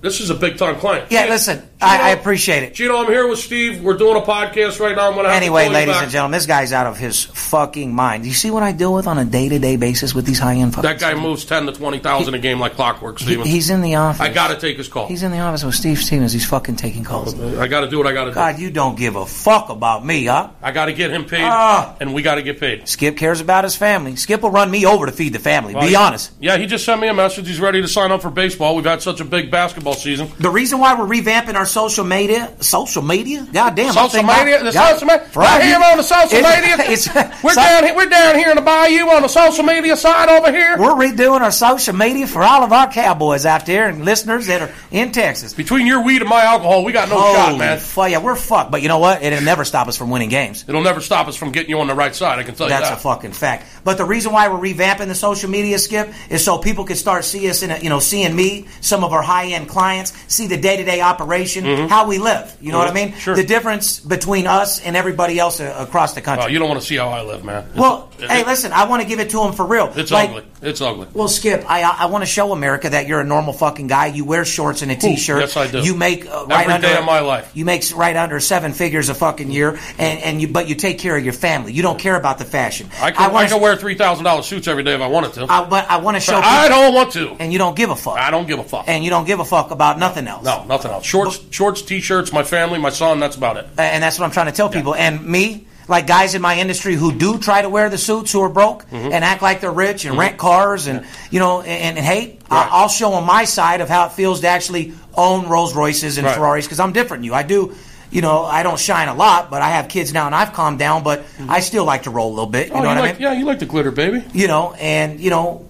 this 0.00 0.20
is 0.20 0.30
a 0.30 0.34
big 0.34 0.56
time 0.56 0.76
client. 0.76 1.06
Yeah, 1.10 1.26
listen, 1.28 1.62
I, 1.82 1.96
Gino- 1.96 2.04
I 2.04 2.10
appreciate 2.10 2.62
it. 2.62 2.74
Gino, 2.74 2.96
I'm 2.98 3.06
here 3.06 3.26
with 3.26 3.38
Steve. 3.38 3.82
We're 3.82 3.96
doing 3.96 4.16
a 4.16 4.20
podcast 4.24 4.80
right 4.80 4.94
now. 4.94 5.08
I'm 5.08 5.14
gonna 5.14 5.28
have 5.28 5.36
Anyway, 5.36 5.66
to 5.66 5.70
ladies 5.72 5.96
and 5.96 6.10
gentlemen, 6.10 6.36
this 6.38 6.46
guy's 6.46 6.72
out 6.72 6.86
of 6.86 6.98
his 6.98 7.24
fucking 7.24 7.94
mind. 7.94 8.22
Do 8.24 8.28
you 8.28 8.34
see 8.34 8.50
what 8.50 8.62
I 8.62 8.72
deal 8.72 8.92
with 8.92 9.06
on 9.06 9.18
a 9.18 9.24
day 9.24 9.48
to 9.48 9.58
day 9.58 9.76
basis 9.76 10.14
with 10.14 10.26
these 10.26 10.38
high 10.38 10.56
end 10.56 10.74
That 10.74 10.98
guy 11.00 11.14
moves 11.14 11.44
ten 11.44 11.66
to 11.66 11.72
twenty 11.72 11.98
thousand 11.98 12.34
a 12.34 12.38
game 12.38 12.60
like 12.60 12.74
clockwork, 12.74 13.18
He- 13.18 13.36
He's 13.42 13.70
in 13.70 13.80
the 13.82 13.94
office. 13.96 14.20
I 14.20 14.28
gotta 14.32 14.56
take 14.56 14.76
his 14.76 14.88
call. 14.88 15.06
He's 15.06 15.22
in 15.22 15.30
the 15.32 15.38
office 15.40 15.64
with 15.64 15.74
Steve 15.74 15.98
Stevens. 15.98 16.32
He's 16.32 16.46
fucking 16.46 16.76
taking 16.76 17.04
calls. 17.04 17.38
I 17.58 17.66
gotta 17.66 17.88
do 17.88 17.98
what 17.98 18.06
I 18.06 18.12
gotta 18.12 18.30
do. 18.30 18.34
God, 18.34 18.58
you 18.58 18.70
don't 18.70 18.96
give 18.96 19.16
a 19.16 19.24
fuck 19.26 19.68
about 19.70 20.04
me, 20.04 20.26
huh? 20.26 20.50
I 20.62 20.72
gotta 20.72 20.92
get 20.92 21.10
him 21.10 21.24
paid, 21.24 21.42
Ah. 21.44 21.96
and 22.00 22.12
we 22.14 22.22
gotta 22.22 22.42
get 22.42 22.60
paid. 22.60 22.88
Skip 22.88 23.16
cares 23.16 23.40
about 23.40 23.64
his 23.64 23.74
family. 23.76 24.16
Skip 24.16 24.42
will 24.42 24.50
run 24.50 24.70
me 24.70 24.84
over 24.86 25.06
to 25.06 25.12
feed 25.12 25.32
the 25.32 25.38
family. 25.38 25.74
Well, 25.74 25.82
Be 25.84 25.90
he- 25.90 25.96
honest. 25.96 26.30
Yeah, 26.40 26.56
he 26.58 26.66
just 26.66 26.84
sent 26.84 27.00
me 27.00 27.08
a 27.08 27.14
message. 27.14 27.46
He's 27.48 27.60
ready 27.60 27.80
to 27.82 27.88
sign 27.88 28.12
up 28.12 28.22
for 28.22 28.30
baseball. 28.30 28.76
We've 28.76 28.84
had 28.84 29.02
such 29.02 29.20
a 29.20 29.24
big 29.24 29.50
basketball 29.50 29.94
season. 29.94 30.30
The 30.38 30.50
reason 30.50 30.78
why 30.78 30.94
we're 30.94 31.06
revamping 31.06 31.54
our 31.54 31.66
social 31.70 32.04
media, 32.04 32.52
social 32.60 33.02
media, 33.02 33.46
god 33.52 33.74
damn, 33.74 33.92
Social 33.92 34.22
media, 34.22 34.62
the 34.62 34.72
social 34.72 35.06
media. 35.06 35.26
Right 35.34 35.62
here 35.62 35.76
on 35.76 35.96
the 35.96 36.02
social 36.02 36.40
media. 36.40 37.34
we're 37.44 37.54
down 37.54 37.84
here. 37.84 37.96
We're 37.96 38.08
down 38.08 38.36
here 38.36 38.50
in 38.50 38.56
the 38.56 38.62
bayou 38.62 39.08
on 39.08 39.22
the 39.22 39.28
social 39.28 39.64
media 39.64 39.96
side 39.96 40.28
over 40.28 40.52
here. 40.52 40.76
We're 40.78 40.90
redoing 40.92 41.40
our 41.40 41.50
social 41.50 41.94
media 41.94 42.26
for 42.26 42.42
all 42.42 42.62
of 42.62 42.72
our 42.72 42.90
cowboys 42.90 43.46
out 43.46 43.66
there 43.66 43.88
and 43.88 44.04
listeners 44.04 44.46
that 44.48 44.62
are 44.62 44.70
in 44.90 45.12
Texas. 45.12 45.54
Between 45.54 45.86
your 45.86 46.02
weed 46.04 46.20
and 46.20 46.28
my 46.28 46.42
alcohol, 46.42 46.84
we 46.84 46.92
got 46.92 47.08
no 47.08 47.16
shot, 47.16 47.58
man. 47.58 47.78
fu- 47.78 48.06
yeah, 48.06 48.18
we're 48.18 48.36
fucked. 48.36 48.70
But 48.70 48.82
you 48.82 48.88
know 48.88 48.98
what? 48.98 49.22
It'll 49.22 49.40
never 49.42 49.64
stop 49.64 49.88
us 49.88 49.96
from 49.96 50.10
winning 50.10 50.28
games. 50.28 50.64
It'll 50.68 50.82
never 50.82 51.00
stop 51.00 51.28
us 51.28 51.36
from 51.36 51.52
getting 51.52 51.70
you 51.70 51.80
on 51.80 51.86
the 51.86 51.94
right 51.94 52.14
side. 52.14 52.38
I 52.38 52.42
can 52.42 52.54
tell 52.54 52.66
you. 52.66 52.70
That's 52.70 52.90
a 52.90 52.96
fucking 52.96 53.32
fact. 53.32 53.66
But 53.84 53.96
the 53.98 54.04
reason 54.04 54.32
why 54.32 54.48
we're 54.48 54.58
revamping 54.58 55.06
the 55.08 55.14
social 55.14 55.48
media 55.50 55.78
skip 55.78 56.12
is 56.28 56.44
so 56.44 56.58
people 56.58 56.84
can 56.84 56.96
start 56.96 57.24
see 57.24 57.48
us 57.48 57.62
in 57.62 57.70
a, 57.70 57.78
you 57.78 57.88
know, 57.88 57.98
seeing 58.00 58.34
me, 58.34 58.66
some 58.80 59.04
of 59.04 59.12
our 59.12 59.22
high 59.22 59.46
end 59.46 59.68
clients, 59.68 60.12
see 60.32 60.46
the 60.46 60.56
day 60.56 60.76
to 60.76 60.84
day 60.84 61.00
operation, 61.00 61.59
how 61.64 62.06
we 62.08 62.18
live. 62.18 62.56
You 62.60 62.72
know 62.72 62.78
what 62.78 62.88
I 62.88 62.92
mean? 62.94 63.08
Mm-hmm. 63.10 63.18
Sure. 63.18 63.34
The 63.36 63.44
difference 63.44 64.00
between 64.00 64.46
us 64.46 64.80
and 64.80 64.96
everybody 64.96 65.38
else 65.38 65.60
across 65.60 66.14
the 66.14 66.20
country. 66.20 66.44
Oh, 66.46 66.48
you 66.48 66.58
don't 66.58 66.68
want 66.68 66.80
to 66.80 66.86
see 66.86 66.96
how 66.96 67.08
I 67.08 67.22
live, 67.22 67.44
man. 67.44 67.64
It's- 67.64 67.78
well, 67.78 68.10
it- 68.18 68.30
hey, 68.30 68.44
listen, 68.44 68.72
I 68.72 68.84
want 68.84 69.02
to 69.02 69.08
give 69.08 69.20
it 69.20 69.30
to 69.30 69.38
them 69.38 69.52
for 69.52 69.64
real. 69.66 69.92
It's 69.96 70.10
Like, 70.10 70.30
ugly. 70.30 70.44
It's 70.62 70.80
ugly. 70.80 71.08
Well, 71.14 71.28
Skip, 71.28 71.64
I 71.68 71.82
I 71.82 72.06
want 72.06 72.22
to 72.22 72.26
show 72.26 72.52
America 72.52 72.90
that 72.90 73.06
you're 73.06 73.20
a 73.20 73.24
normal 73.24 73.52
fucking 73.54 73.86
guy. 73.86 74.06
You 74.06 74.24
wear 74.26 74.44
shorts 74.44 74.82
and 74.82 74.90
a 74.92 74.96
t-shirt. 74.96 75.40
yes, 75.40 75.56
I 75.56 75.66
do. 75.70 75.80
You 75.80 75.94
make 75.94 76.26
uh, 76.26 76.44
right 76.48 76.62
Every 76.62 76.74
under 76.74 76.86
day 76.88 76.98
of 76.98 77.04
my 77.06 77.20
life. 77.20 77.50
You 77.54 77.64
make 77.64 77.82
right 77.94 78.14
under 78.16 78.40
seven 78.40 78.72
figures 78.74 79.08
a 79.08 79.14
fucking 79.14 79.50
year, 79.50 79.78
and 79.98 80.18
and 80.22 80.40
you 80.42 80.48
but 80.48 80.68
you 80.68 80.74
take 80.74 80.98
care 80.98 81.16
of 81.16 81.24
your 81.24 81.32
family. 81.32 81.72
You 81.72 81.82
don't 81.82 81.98
care 81.98 82.16
about 82.16 82.38
the 82.38 82.44
fashion. 82.44 82.88
I 83.00 83.10
can, 83.10 83.22
I 83.22 83.28
wanna- 83.28 83.48
can 83.48 83.60
wear 83.60 83.76
three 83.76 83.94
thousand 83.94 84.24
dollars 84.24 84.46
suits 84.46 84.68
every 84.68 84.82
day 84.82 84.94
if 84.94 85.00
I 85.00 85.06
wanted 85.06 85.32
to. 85.34 85.46
I, 85.48 85.64
but 85.64 85.90
I 85.90 85.96
want 85.98 86.16
to 86.16 86.20
show. 86.20 86.32
But 86.34 86.44
I 86.44 86.68
don't 86.68 86.92
want 86.94 87.12
to. 87.12 87.30
And 87.40 87.52
you 87.52 87.58
don't 87.58 87.74
give 87.74 87.88
a 87.90 87.96
fuck. 87.96 88.18
I 88.18 88.30
don't 88.30 88.46
give 88.46 88.58
a 88.58 88.64
fuck. 88.64 88.84
And 88.86 89.02
you 89.02 89.08
don't 89.10 89.26
give 89.26 89.40
a 89.40 89.44
fuck 89.46 89.70
about 89.70 89.98
nothing 89.98 90.28
else. 90.28 90.44
No, 90.44 90.64
nothing 90.64 90.90
else. 90.90 91.06
Shorts, 91.06 91.40
shorts, 91.50 91.82
t-shirts, 91.82 92.32
my 92.32 92.42
family, 92.42 92.78
my 92.78 92.90
son. 92.90 93.20
That's 93.20 93.36
about 93.36 93.56
it. 93.58 93.66
And 93.78 94.02
that's 94.02 94.18
what 94.18 94.24
I'm 94.24 94.30
trying 94.32 94.46
to 94.46 94.52
tell 94.52 94.68
people. 94.68 94.94
And 94.94 95.24
me, 95.26 95.66
like 95.88 96.06
guys 96.06 96.34
in 96.36 96.42
my 96.42 96.56
industry 96.58 96.94
who 96.94 97.12
do 97.12 97.38
try 97.38 97.62
to 97.62 97.68
wear 97.68 97.90
the 97.90 97.98
suits 97.98 98.30
who 98.32 98.40
are 98.42 98.48
broke 98.48 98.84
Mm-hmm. 98.90 99.12
and 99.12 99.24
act 99.24 99.42
like 99.42 99.60
they're 99.60 99.72
rich 99.72 100.04
and 100.04 100.16
rent 100.16 100.38
cars 100.38 100.86
and 100.86 101.04
you 101.32 101.40
know 101.40 101.60
and, 101.62 101.98
and 101.98 102.06
hate, 102.06 102.40
I- 102.50 102.54
Right. 102.64 102.68
I'll 102.72 102.88
show 102.88 103.10
them 103.10 103.24
my 103.24 103.44
side 103.44 103.80
of 103.80 103.88
how 103.88 104.06
it 104.06 104.12
feels 104.12 104.40
to 104.40 104.48
actually 104.48 104.92
own 105.16 105.48
Rolls 105.48 105.74
Royces 105.74 106.16
and 106.18 106.26
Right. 106.26 106.36
Ferraris 106.36 106.66
because 106.66 106.78
I'm 106.80 106.92
different 106.92 107.22
than 107.22 107.24
you. 107.26 107.34
I 107.34 107.42
do. 107.42 107.74
You 108.12 108.22
know, 108.22 108.42
I 108.44 108.64
don't 108.64 108.78
shine 108.78 109.06
a 109.06 109.14
lot, 109.14 109.50
but 109.50 109.62
I 109.62 109.70
have 109.70 109.88
kids 109.88 110.12
now, 110.12 110.26
and 110.26 110.34
I've 110.34 110.52
calmed 110.52 110.80
down. 110.80 111.04
But 111.04 111.24
I 111.48 111.60
still 111.60 111.84
like 111.84 112.04
to 112.04 112.10
roll 112.10 112.28
a 112.28 112.34
little 112.34 112.46
bit. 112.50 112.66
You 112.68 112.72
Mm-hmm. 112.74 112.80
Oh, 112.80 112.82
know 112.84 112.90
you 112.90 112.96
what 112.96 113.02
like, 113.02 113.10
I 113.10 113.12
mean? 113.14 113.22
yeah, 113.22 113.32
you 113.38 113.44
like 113.46 113.58
the 113.60 113.66
glitter, 113.66 113.92
baby. 113.92 114.24
you 114.32 114.48
know, 114.48 114.72
and 114.74 115.20
you 115.20 115.30
know, 115.30 115.64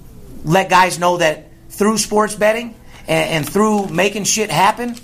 let 0.44 0.70
guys 0.70 0.98
know 0.98 1.18
that 1.18 1.48
through 1.68 1.98
sports 1.98 2.34
betting 2.34 2.74
and, 3.08 3.30
and 3.30 3.48
through 3.48 3.88
making 3.88 4.24
shit 4.24 4.50
happen, 4.50 4.96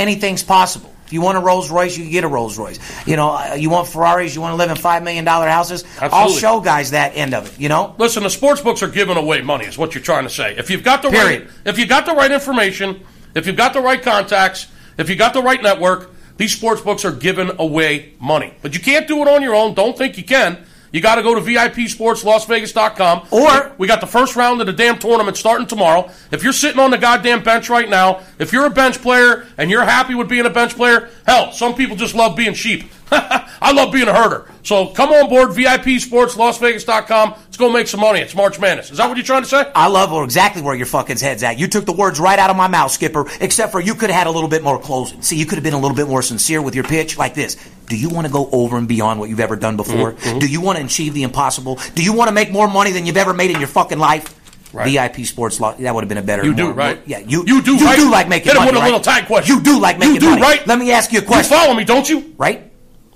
anything's 0.00 0.42
possible. 0.42 0.92
If 1.06 1.12
you 1.14 1.20
want 1.22 1.38
a 1.38 1.40
Rolls 1.40 1.70
Royce, 1.70 1.96
you 1.96 2.04
can 2.04 2.12
get 2.12 2.22
a 2.22 2.28
Rolls 2.28 2.56
Royce. 2.56 2.78
You 3.06 3.16
know, 3.16 3.30
uh, 3.30 3.54
you 3.54 3.68
want 3.68 3.88
Ferraris, 3.88 4.32
you 4.34 4.40
want 4.40 4.52
to 4.52 4.56
live 4.56 4.70
in 4.70 4.76
five 4.76 5.02
million 5.02 5.24
dollar 5.24 5.48
houses. 5.48 5.84
I'll 6.00 6.30
show 6.30 6.60
guys 6.60 6.92
that 6.92 7.16
end 7.16 7.34
of 7.34 7.46
it. 7.52 7.60
You 7.60 7.68
know, 7.68 7.96
Listen, 7.98 8.22
the 8.22 8.30
sports 8.30 8.60
books 8.60 8.80
are 8.82 8.88
giving 8.88 9.16
away 9.16 9.40
money. 9.42 9.66
Is 9.66 9.76
what 9.76 9.94
you're 9.94 10.04
trying 10.04 10.22
to 10.24 10.30
say. 10.30 10.54
If 10.56 10.70
you've 10.70 10.84
got 10.84 11.02
the 11.02 11.10
Period. 11.10 11.42
right, 11.42 11.50
if 11.64 11.78
you've 11.78 11.88
got 11.88 12.06
the 12.06 12.14
right 12.14 12.30
information, 12.30 13.04
if 13.34 13.46
you've 13.46 13.56
got 13.56 13.72
the 13.72 13.80
right 13.80 14.00
contacts, 14.00 14.68
if 14.98 15.10
you 15.10 15.16
got 15.16 15.34
the 15.34 15.42
right 15.42 15.60
network, 15.60 16.10
these 16.36 16.56
sports 16.56 16.80
books 16.80 17.04
are 17.04 17.12
giving 17.12 17.50
away 17.58 18.14
money. 18.20 18.54
But 18.62 18.74
you 18.74 18.80
can't 18.80 19.08
do 19.08 19.20
it 19.20 19.26
on 19.28 19.42
your 19.42 19.54
own. 19.56 19.74
Don't 19.74 19.98
think 19.98 20.16
you 20.16 20.24
can. 20.24 20.64
You 20.92 21.00
got 21.00 21.16
to 21.16 21.22
go 21.22 21.34
to 21.34 21.40
VIPSportsLasVegas.com. 21.40 23.28
Or- 23.30 23.72
we 23.78 23.86
got 23.86 24.00
the 24.00 24.06
first 24.06 24.36
round 24.36 24.60
of 24.60 24.66
the 24.66 24.72
damn 24.72 24.98
tournament 24.98 25.36
starting 25.36 25.66
tomorrow. 25.66 26.10
If 26.30 26.42
you're 26.42 26.52
sitting 26.52 26.80
on 26.80 26.90
the 26.90 26.98
goddamn 26.98 27.42
bench 27.42 27.68
right 27.70 27.88
now, 27.88 28.20
if 28.38 28.52
you're 28.52 28.66
a 28.66 28.70
bench 28.70 29.00
player 29.00 29.46
and 29.56 29.70
you're 29.70 29.84
happy 29.84 30.14
with 30.14 30.28
being 30.28 30.46
a 30.46 30.50
bench 30.50 30.74
player, 30.74 31.10
hell, 31.26 31.52
some 31.52 31.74
people 31.74 31.96
just 31.96 32.14
love 32.14 32.36
being 32.36 32.54
sheep. 32.54 32.90
I 33.62 33.72
love 33.72 33.92
being 33.92 34.08
a 34.08 34.14
herder. 34.14 34.50
So 34.62 34.86
come 34.88 35.10
on 35.10 35.28
board, 35.28 35.50
VIPSportsLasVegas.com. 35.50 37.30
Let's 37.30 37.56
go 37.56 37.70
make 37.70 37.86
some 37.88 38.00
money. 38.00 38.20
It's 38.20 38.34
March 38.34 38.58
Madness. 38.58 38.90
Is 38.90 38.98
that 38.98 39.08
what 39.08 39.16
you're 39.16 39.24
trying 39.26 39.42
to 39.42 39.48
say? 39.48 39.70
I 39.74 39.88
love 39.88 40.12
exactly 40.24 40.62
where 40.62 40.74
your 40.74 40.86
fucking 40.86 41.18
head's 41.18 41.42
at. 41.42 41.58
You 41.58 41.66
took 41.66 41.84
the 41.86 41.92
words 41.92 42.18
right 42.20 42.38
out 42.38 42.50
of 42.50 42.56
my 42.56 42.68
mouth, 42.68 42.90
Skipper. 42.90 43.26
Except 43.40 43.72
for 43.72 43.80
you 43.80 43.94
could 43.94 44.10
have 44.10 44.18
had 44.18 44.26
a 44.26 44.30
little 44.30 44.48
bit 44.48 44.62
more 44.62 44.78
closing. 44.80 45.20
See, 45.22 45.36
you 45.36 45.46
could 45.46 45.56
have 45.56 45.64
been 45.64 45.74
a 45.74 45.78
little 45.78 45.96
bit 45.96 46.08
more 46.08 46.22
sincere 46.22 46.62
with 46.62 46.74
your 46.74 46.84
pitch, 46.84 47.18
like 47.18 47.34
this. 47.34 47.56
Do 47.86 47.96
you 47.98 48.08
want 48.08 48.26
to 48.26 48.32
go 48.32 48.48
over 48.52 48.76
and 48.78 48.86
beyond 48.88 49.18
what 49.20 49.28
you've 49.28 49.40
ever 49.40 49.56
done 49.56 49.76
before? 49.76 50.12
Mm-hmm, 50.12 50.38
Do 50.38 50.46
you 50.48 50.60
want 50.60 50.78
to 50.78 50.84
achieve 50.84 51.12
the 51.14 51.22
impossible? 51.24 51.78
Do 51.94 52.02
you 52.04 52.12
want 52.12 52.28
to 52.28 52.32
make 52.32 52.50
more 52.52 52.68
money 52.68 52.92
than 52.92 53.04
you've 53.06 53.16
ever 53.16 53.34
made 53.34 53.50
in 53.50 53.58
your 53.58 53.68
fucking 53.68 53.98
life? 53.98 54.36
Right. 54.72 54.88
VIP 54.92 55.26
Sports 55.26 55.58
Law. 55.58 55.72
That 55.72 55.92
would 55.92 56.02
have 56.04 56.08
been 56.08 56.18
a 56.18 56.22
better. 56.22 56.44
You 56.44 56.54
do, 56.54 56.66
more- 56.66 56.72
right? 56.74 56.96
more- 56.98 57.04
yeah, 57.08 57.18
you. 57.18 57.44
You 57.44 57.60
do, 57.60 57.74
You 57.74 57.84
right? 57.84 57.96
do 57.98 58.08
like 58.08 58.28
making 58.28 58.52
Hit 58.52 58.56
him 58.56 58.58
money. 58.60 58.70
with 58.70 58.76
a 58.76 58.80
right? 58.82 58.86
little 58.86 59.00
tag 59.00 59.26
question. 59.26 59.56
You 59.56 59.62
do 59.62 59.80
like 59.80 59.96
You 59.96 60.00
making 60.00 60.20
do, 60.20 60.30
money, 60.30 60.42
right? 60.42 60.64
Let 60.64 60.78
me 60.78 60.92
ask 60.92 61.12
you 61.12 61.18
a 61.18 61.22
You 61.22 61.26
question. 61.26 61.56
follow 61.58 61.74
me, 61.74 61.82
don't 61.84 62.08
you? 62.08 62.34
Right? 62.38 62.69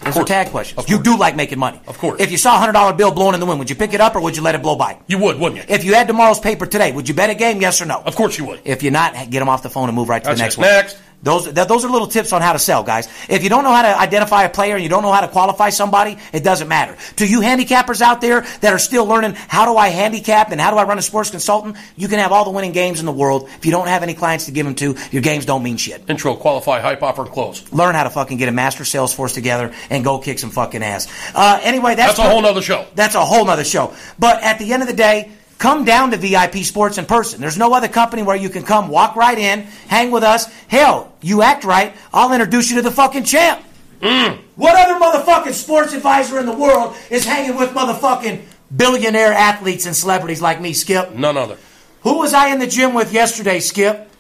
Those 0.05 0.17
are 0.19 0.25
tag 0.25 0.49
questions. 0.49 0.88
You 0.88 1.03
do 1.03 1.17
like 1.17 1.37
making 1.37 1.59
money. 1.59 1.81
Of 1.87 1.99
course. 1.99 2.21
If 2.21 2.31
you 2.31 2.38
saw 2.38 2.57
a 2.57 2.59
hundred 2.59 2.73
dollar 2.73 2.93
bill 2.95 3.11
blowing 3.12 3.35
in 3.35 3.40
the 3.40 3.47
wind, 3.47 3.59
would 3.59 3.71
you 3.71 3.77
pick 3.77 3.93
it 3.95 4.01
up 4.01 4.14
or 4.14 4.21
would 4.21 4.37
you 4.37 4.43
let 4.43 4.55
it 4.55 4.62
blow 4.62 4.77
by? 4.77 4.99
You 5.07 5.19
would, 5.19 5.38
wouldn't 5.38 5.61
you? 5.69 5.75
If 5.75 5.85
you 5.85 5.95
had 5.95 6.07
tomorrow's 6.07 6.40
paper 6.40 6.67
today, 6.67 6.93
would 6.93 7.09
you 7.09 7.14
bet 7.14 7.31
a 7.31 7.35
game? 7.35 7.61
Yes 7.61 7.81
or 7.81 7.87
no? 7.87 8.01
Of 8.05 8.14
course 8.17 8.38
you 8.38 8.45
would. 8.47 8.61
If 8.64 8.83
you're 8.83 8.93
not, 8.93 9.14
get 9.31 9.38
them 9.40 9.49
off 9.49 9.62
the 9.62 9.71
phone 9.71 9.88
and 9.88 9.97
move 9.97 10.09
right 10.09 10.23
to 10.23 10.29
That's 10.29 10.38
the 10.40 10.45
next 10.45 10.55
it. 10.57 10.61
one. 10.61 10.69
Next. 10.69 10.99
Those, 11.25 11.53
th- 11.53 11.67
those 11.67 11.85
are 11.85 11.91
little 11.91 12.07
tips 12.07 12.33
on 12.33 12.43
how 12.43 12.53
to 12.53 12.59
sell, 12.59 12.83
guys. 12.83 13.09
If 13.29 13.43
you 13.43 13.49
don't 13.49 13.65
know 13.65 13.73
how 13.73 13.83
to 13.83 13.99
identify 13.99 14.45
a 14.45 14.51
player 14.51 14.75
and 14.75 14.83
you 14.83 14.91
don't 14.91 15.03
know 15.03 15.11
how 15.11 15.23
to 15.23 15.29
qualify 15.29 15.71
somebody, 15.71 16.19
it 16.33 16.45
doesn't 16.45 16.69
matter. 16.69 16.97
To 17.17 17.27
you 17.27 17.41
handicappers 17.41 18.03
out 18.03 18.21
there 18.21 18.43
that 18.61 18.73
are 18.73 18.79
still 18.79 19.07
learning 19.07 19.33
how 19.35 19.65
do 19.65 19.77
I 19.77 19.89
handicap 19.89 20.53
and 20.53 20.61
how 20.61 20.71
do 20.71 20.77
I 20.77 20.85
run 20.85 20.99
a 20.99 21.03
sports 21.03 21.31
consultant, 21.31 21.77
you 21.97 22.09
can 22.09 22.19
have 22.19 22.31
all 22.31 22.45
the 22.45 22.51
winning 22.51 22.73
games 22.73 23.01
in 23.01 23.07
the 23.07 23.13
world. 23.13 23.49
If 23.57 23.65
you 23.65 23.73
don't 23.73 23.89
have 23.89 24.03
any 24.03 24.15
clients 24.15 24.45
to 24.47 24.53
give 24.53 24.67
them 24.67 24.75
to, 24.77 24.97
your 25.11 25.23
games 25.23 25.47
don't 25.47 25.63
mean 25.63 25.79
shit. 25.79 26.09
Intro, 26.09 26.37
qualify, 26.37 26.81
hype, 26.81 27.03
offer, 27.03 27.23
and 27.23 27.31
close. 27.31 27.73
Learn 27.73 27.95
how 27.95 28.05
to 28.05 28.11
fucking 28.11 28.37
get 28.37 28.51
a 28.51 28.53
master 28.53 28.85
sales 28.85 29.15
force 29.15 29.33
together 29.33 29.73
and 29.89 30.05
go 30.05 30.19
kick 30.19 30.39
some 30.39 30.51
fucking 30.51 30.83
ass. 30.83 31.09
Uh, 31.35 31.59
anyway, 31.63 31.95
that's, 31.95 32.17
That's 32.17 32.29
a 32.29 32.31
whole 32.31 32.43
nother 32.43 32.63
show. 32.63 32.87
That's 32.95 33.15
a 33.15 33.25
whole 33.25 33.47
nother 33.47 33.65
show. 33.65 33.95
But 34.19 34.43
at 34.43 34.59
the 34.59 34.73
end 34.73 34.83
of 34.83 34.89
the 34.89 34.95
day, 34.95 35.31
come 35.59 35.85
down 35.85 36.11
to 36.11 36.17
VIP 36.17 36.57
Sports 36.57 36.99
in 36.99 37.07
person. 37.07 37.40
There's 37.40 37.59
no 37.59 37.73
other 37.73 37.88
company 37.88 38.23
where 38.23 38.37
you 38.37 38.49
can 38.49 38.62
come, 38.62 38.88
walk 38.88 39.17
right 39.17 39.38
in, 39.38 39.62
hang 39.88 40.11
with 40.11 40.23
us. 40.23 40.47
Hell, 40.69 41.12
you 41.21 41.43
act 41.43 41.64
right, 41.64 41.95
I'll 42.12 42.33
introduce 42.33 42.71
you 42.71 42.77
to 42.77 42.83
the 42.83 42.90
fucking 42.90 43.25
champ. 43.25 43.64
Mm. 44.01 44.38
What 44.57 44.77
other 44.77 45.01
motherfucking 45.03 45.53
sports 45.53 45.95
advisor 45.95 46.38
in 46.38 46.47
the 46.47 46.53
world 46.53 46.95
is 47.11 47.25
hanging 47.25 47.57
with 47.57 47.71
motherfucking 47.71 48.43
billionaire 48.77 49.33
athletes 49.33 49.87
and 49.87 49.97
celebrities 49.97 50.43
like 50.43 50.61
me, 50.61 50.73
Skip? 50.73 51.12
None 51.14 51.37
other. 51.37 51.57
Who 52.03 52.19
was 52.19 52.35
I 52.35 52.49
in 52.53 52.59
the 52.59 52.67
gym 52.67 52.93
with 52.93 53.12
yesterday, 53.12 53.61
Skip? 53.61 54.11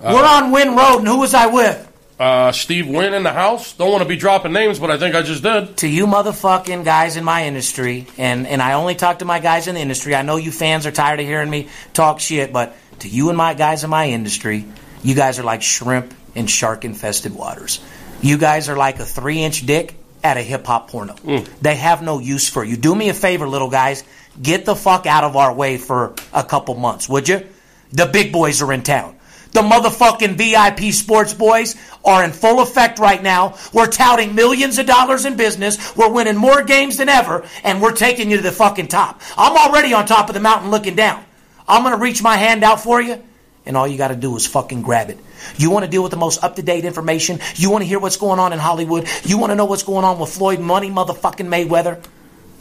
Uh, 0.00 0.12
We're 0.14 0.24
on 0.24 0.52
Wynn 0.52 0.76
Road, 0.76 0.98
and 0.98 1.08
who 1.08 1.18
was 1.18 1.34
I 1.34 1.46
with? 1.46 1.91
Uh, 2.22 2.52
Steve 2.52 2.86
Wynn 2.86 3.14
in 3.14 3.24
the 3.24 3.32
house. 3.32 3.72
Don't 3.72 3.90
want 3.90 4.04
to 4.04 4.08
be 4.08 4.14
dropping 4.14 4.52
names, 4.52 4.78
but 4.78 4.92
I 4.92 4.96
think 4.96 5.16
I 5.16 5.22
just 5.22 5.42
did. 5.42 5.76
to 5.78 5.88
you 5.88 6.06
motherfucking 6.06 6.84
guys 6.84 7.16
in 7.16 7.24
my 7.24 7.46
industry, 7.46 8.06
and, 8.16 8.46
and 8.46 8.62
I 8.62 8.74
only 8.74 8.94
talk 8.94 9.18
to 9.18 9.24
my 9.24 9.40
guys 9.40 9.66
in 9.66 9.74
the 9.74 9.80
industry. 9.80 10.14
I 10.14 10.22
know 10.22 10.36
you 10.36 10.52
fans 10.52 10.86
are 10.86 10.92
tired 10.92 11.18
of 11.18 11.26
hearing 11.26 11.50
me 11.50 11.68
talk 11.94 12.20
shit, 12.20 12.52
but 12.52 12.76
to 13.00 13.08
you 13.08 13.28
and 13.28 13.36
my 13.36 13.54
guys 13.54 13.82
in 13.82 13.90
my 13.90 14.08
industry, 14.10 14.64
you 15.02 15.16
guys 15.16 15.40
are 15.40 15.42
like 15.42 15.62
shrimp 15.62 16.14
in 16.36 16.46
shark 16.46 16.84
infested 16.84 17.34
waters. 17.34 17.80
You 18.20 18.38
guys 18.38 18.68
are 18.68 18.76
like 18.76 19.00
a 19.00 19.04
three 19.04 19.42
inch 19.42 19.66
dick 19.66 19.96
at 20.22 20.36
a 20.36 20.42
hip 20.42 20.64
hop 20.64 20.90
porno. 20.90 21.16
They 21.60 21.74
have 21.74 22.02
no 22.02 22.20
use 22.20 22.48
for 22.48 22.62
you. 22.62 22.76
Do 22.76 22.94
me 22.94 23.08
a 23.08 23.14
favor, 23.14 23.48
little 23.48 23.68
guys. 23.68 24.04
Get 24.40 24.64
the 24.64 24.76
fuck 24.76 25.06
out 25.06 25.24
of 25.24 25.34
our 25.34 25.52
way 25.52 25.76
for 25.76 26.14
a 26.32 26.44
couple 26.44 26.76
months, 26.76 27.08
would 27.08 27.28
you? 27.28 27.44
The 27.90 28.06
big 28.06 28.30
boys 28.32 28.62
are 28.62 28.72
in 28.72 28.84
town. 28.84 29.16
The 29.52 29.60
motherfucking 29.60 30.36
VIP 30.36 30.94
sports 30.94 31.34
boys 31.34 31.76
are 32.04 32.24
in 32.24 32.32
full 32.32 32.60
effect 32.60 32.98
right 32.98 33.22
now. 33.22 33.58
We're 33.72 33.86
touting 33.86 34.34
millions 34.34 34.78
of 34.78 34.86
dollars 34.86 35.26
in 35.26 35.36
business. 35.36 35.94
We're 35.94 36.10
winning 36.10 36.36
more 36.36 36.62
games 36.62 36.96
than 36.96 37.10
ever, 37.10 37.46
and 37.62 37.82
we're 37.82 37.92
taking 37.92 38.30
you 38.30 38.38
to 38.38 38.42
the 38.42 38.50
fucking 38.50 38.88
top. 38.88 39.20
I'm 39.36 39.54
already 39.56 39.92
on 39.92 40.06
top 40.06 40.28
of 40.28 40.34
the 40.34 40.40
mountain 40.40 40.70
looking 40.70 40.96
down. 40.96 41.22
I'm 41.68 41.82
gonna 41.82 41.98
reach 41.98 42.22
my 42.22 42.36
hand 42.36 42.64
out 42.64 42.80
for 42.80 43.00
you, 43.00 43.22
and 43.66 43.76
all 43.76 43.86
you 43.86 43.98
gotta 43.98 44.16
do 44.16 44.34
is 44.36 44.46
fucking 44.46 44.80
grab 44.80 45.10
it. 45.10 45.18
You 45.58 45.70
wanna 45.70 45.86
deal 45.88 46.02
with 46.02 46.12
the 46.12 46.16
most 46.16 46.42
up 46.42 46.56
to 46.56 46.62
date 46.62 46.86
information? 46.86 47.38
You 47.56 47.70
wanna 47.70 47.84
hear 47.84 47.98
what's 47.98 48.16
going 48.16 48.40
on 48.40 48.54
in 48.54 48.58
Hollywood? 48.58 49.06
You 49.24 49.36
wanna 49.36 49.54
know 49.54 49.66
what's 49.66 49.82
going 49.82 50.04
on 50.06 50.18
with 50.18 50.30
Floyd 50.30 50.60
Money 50.60 50.90
motherfucking 50.90 51.46
Mayweather? 51.46 52.02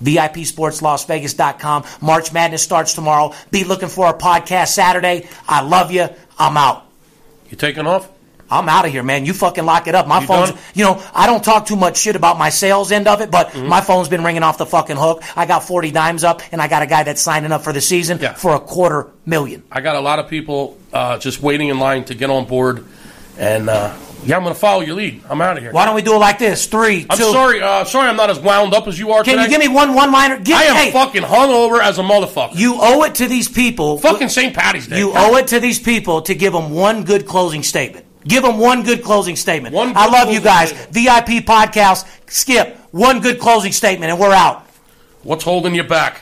VIPSportsLasVegas.com. 0.04 1.84
March 2.02 2.34
Madness 2.34 2.62
starts 2.64 2.94
tomorrow. 2.94 3.34
Be 3.52 3.64
looking 3.64 3.90
for 3.90 4.06
our 4.08 4.18
podcast 4.18 4.70
Saturday. 4.70 5.28
I 5.48 5.62
love 5.62 5.92
you. 5.92 6.08
I'm 6.38 6.58
out. 6.58 6.86
You 7.50 7.58
taking 7.58 7.86
off? 7.88 8.10
I'm 8.50 8.68
out 8.68 8.86
of 8.86 8.92
here, 8.92 9.02
man. 9.04 9.26
You 9.26 9.32
fucking 9.32 9.64
lock 9.66 9.88
it 9.88 9.96
up. 9.96 10.08
My 10.10 10.20
You 10.20 10.28
phone's, 10.28 10.50
done? 10.52 10.60
you 10.74 10.84
know, 10.84 11.02
I 11.16 11.26
don't 11.26 11.42
talk 11.42 11.66
too 11.68 11.78
much 11.78 11.98
shit 11.98 12.18
about 12.18 12.38
my 12.38 12.50
sales 12.50 12.92
end 12.92 13.08
of 13.08 13.22
it, 13.22 13.32
but 13.32 13.48
Mm-hmm. 13.52 13.68
my 13.68 13.80
phone's 13.80 14.10
been 14.10 14.26
ringing 14.26 14.44
off 14.44 14.58
the 14.58 14.66
fucking 14.66 14.98
hook. 14.98 15.24
I 15.38 15.46
got 15.46 15.64
40 15.64 15.92
dimes 15.92 16.26
up, 16.26 16.42
and 16.52 16.62
I 16.62 16.68
got 16.68 16.82
a 16.82 16.86
guy 16.86 17.04
that's 17.04 17.22
signing 17.22 17.54
up 17.54 17.62
for 17.64 17.72
the 17.72 17.80
season 17.80 18.20
Yeah. 18.22 18.34
for 18.34 18.54
a 18.56 18.60
quarter 18.60 19.08
million. 19.26 19.64
I 19.72 19.80
got 19.80 19.96
a 19.96 20.02
lot 20.02 20.20
of 20.20 20.28
people 20.28 20.78
uh, 20.92 21.18
just 21.18 21.42
waiting 21.42 21.70
in 21.70 21.80
line 21.80 22.04
to 22.06 22.14
get 22.16 22.30
on 22.30 22.44
board, 22.46 22.84
and 23.38 23.70
uh, 23.70 23.94
yeah, 24.26 24.38
I'm 24.38 24.44
going 24.44 24.54
to 24.54 24.60
follow 24.60 24.82
your 24.82 24.96
lead. 24.96 25.22
I'm 25.30 25.42
out 25.42 25.58
of 25.58 25.64
here. 25.64 25.72
Why 25.72 25.86
don't 25.86 25.96
we 25.96 26.02
do 26.02 26.14
it 26.14 26.18
like 26.20 26.40
this? 26.40 26.66
Three, 26.68 27.06
I'm 27.10 27.18
two. 27.18 27.32
sorry. 27.32 27.62
Uh, 27.62 27.84
sorry, 27.84 28.08
I'm 28.10 28.16
not 28.16 28.30
as 28.30 28.40
wound 28.40 28.74
up 28.74 28.88
as 28.88 28.98
you 29.00 29.12
are 29.12 29.24
Can 29.24 29.34
today. 29.38 29.44
you 29.44 29.50
give 29.50 29.60
me 29.60 29.68
one 29.68 29.94
one 29.94 30.12
liner? 30.12 30.38
Give, 30.38 30.48
me? 30.50 30.54
I 30.56 30.64
am 30.64 30.76
hey, 30.76 30.92
fucking 30.92 31.24
hungover 31.24 31.82
as 31.82 31.98
a 32.00 32.04
motherfucker. 32.04 32.56
you 32.56 32.76
owe 32.80 33.04
it 33.04 33.16
to 33.16 33.28
these 33.28 33.48
people. 33.48 33.98
fucking 33.98 34.30
St. 34.30 34.54
Patty's 34.56 34.88
Day. 34.88 34.98
You 35.00 35.12
owe 35.16 35.36
it 35.38 35.48
to 35.48 35.60
these 35.60 35.80
people 35.80 36.22
to 36.24 36.36
give 36.36 36.54
them 36.54 36.72
one 36.72 37.04
good 37.04 37.26
closing 37.26 37.64
statement. 37.64 38.06
Give 38.26 38.44
them 38.44 38.60
one 38.60 38.84
good 38.84 39.04
closing 39.04 39.36
statement. 39.36 39.74
One 39.74 39.94
I 39.96 40.08
love 40.08 40.32
you 40.32 40.42
guys. 40.42 40.70
statement. 40.70 40.94
VIP 40.94 41.46
podcast. 41.46 42.08
Skip 42.30 42.78
one 42.92 43.20
good 43.20 43.40
closing 43.40 43.72
statement, 43.72 44.12
and 44.12 44.20
we're 44.20 44.32
out. 44.34 44.66
What's 45.24 45.44
holding 45.44 45.74
you 45.76 45.84
back? 45.84 46.22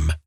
com. 0.07 0.21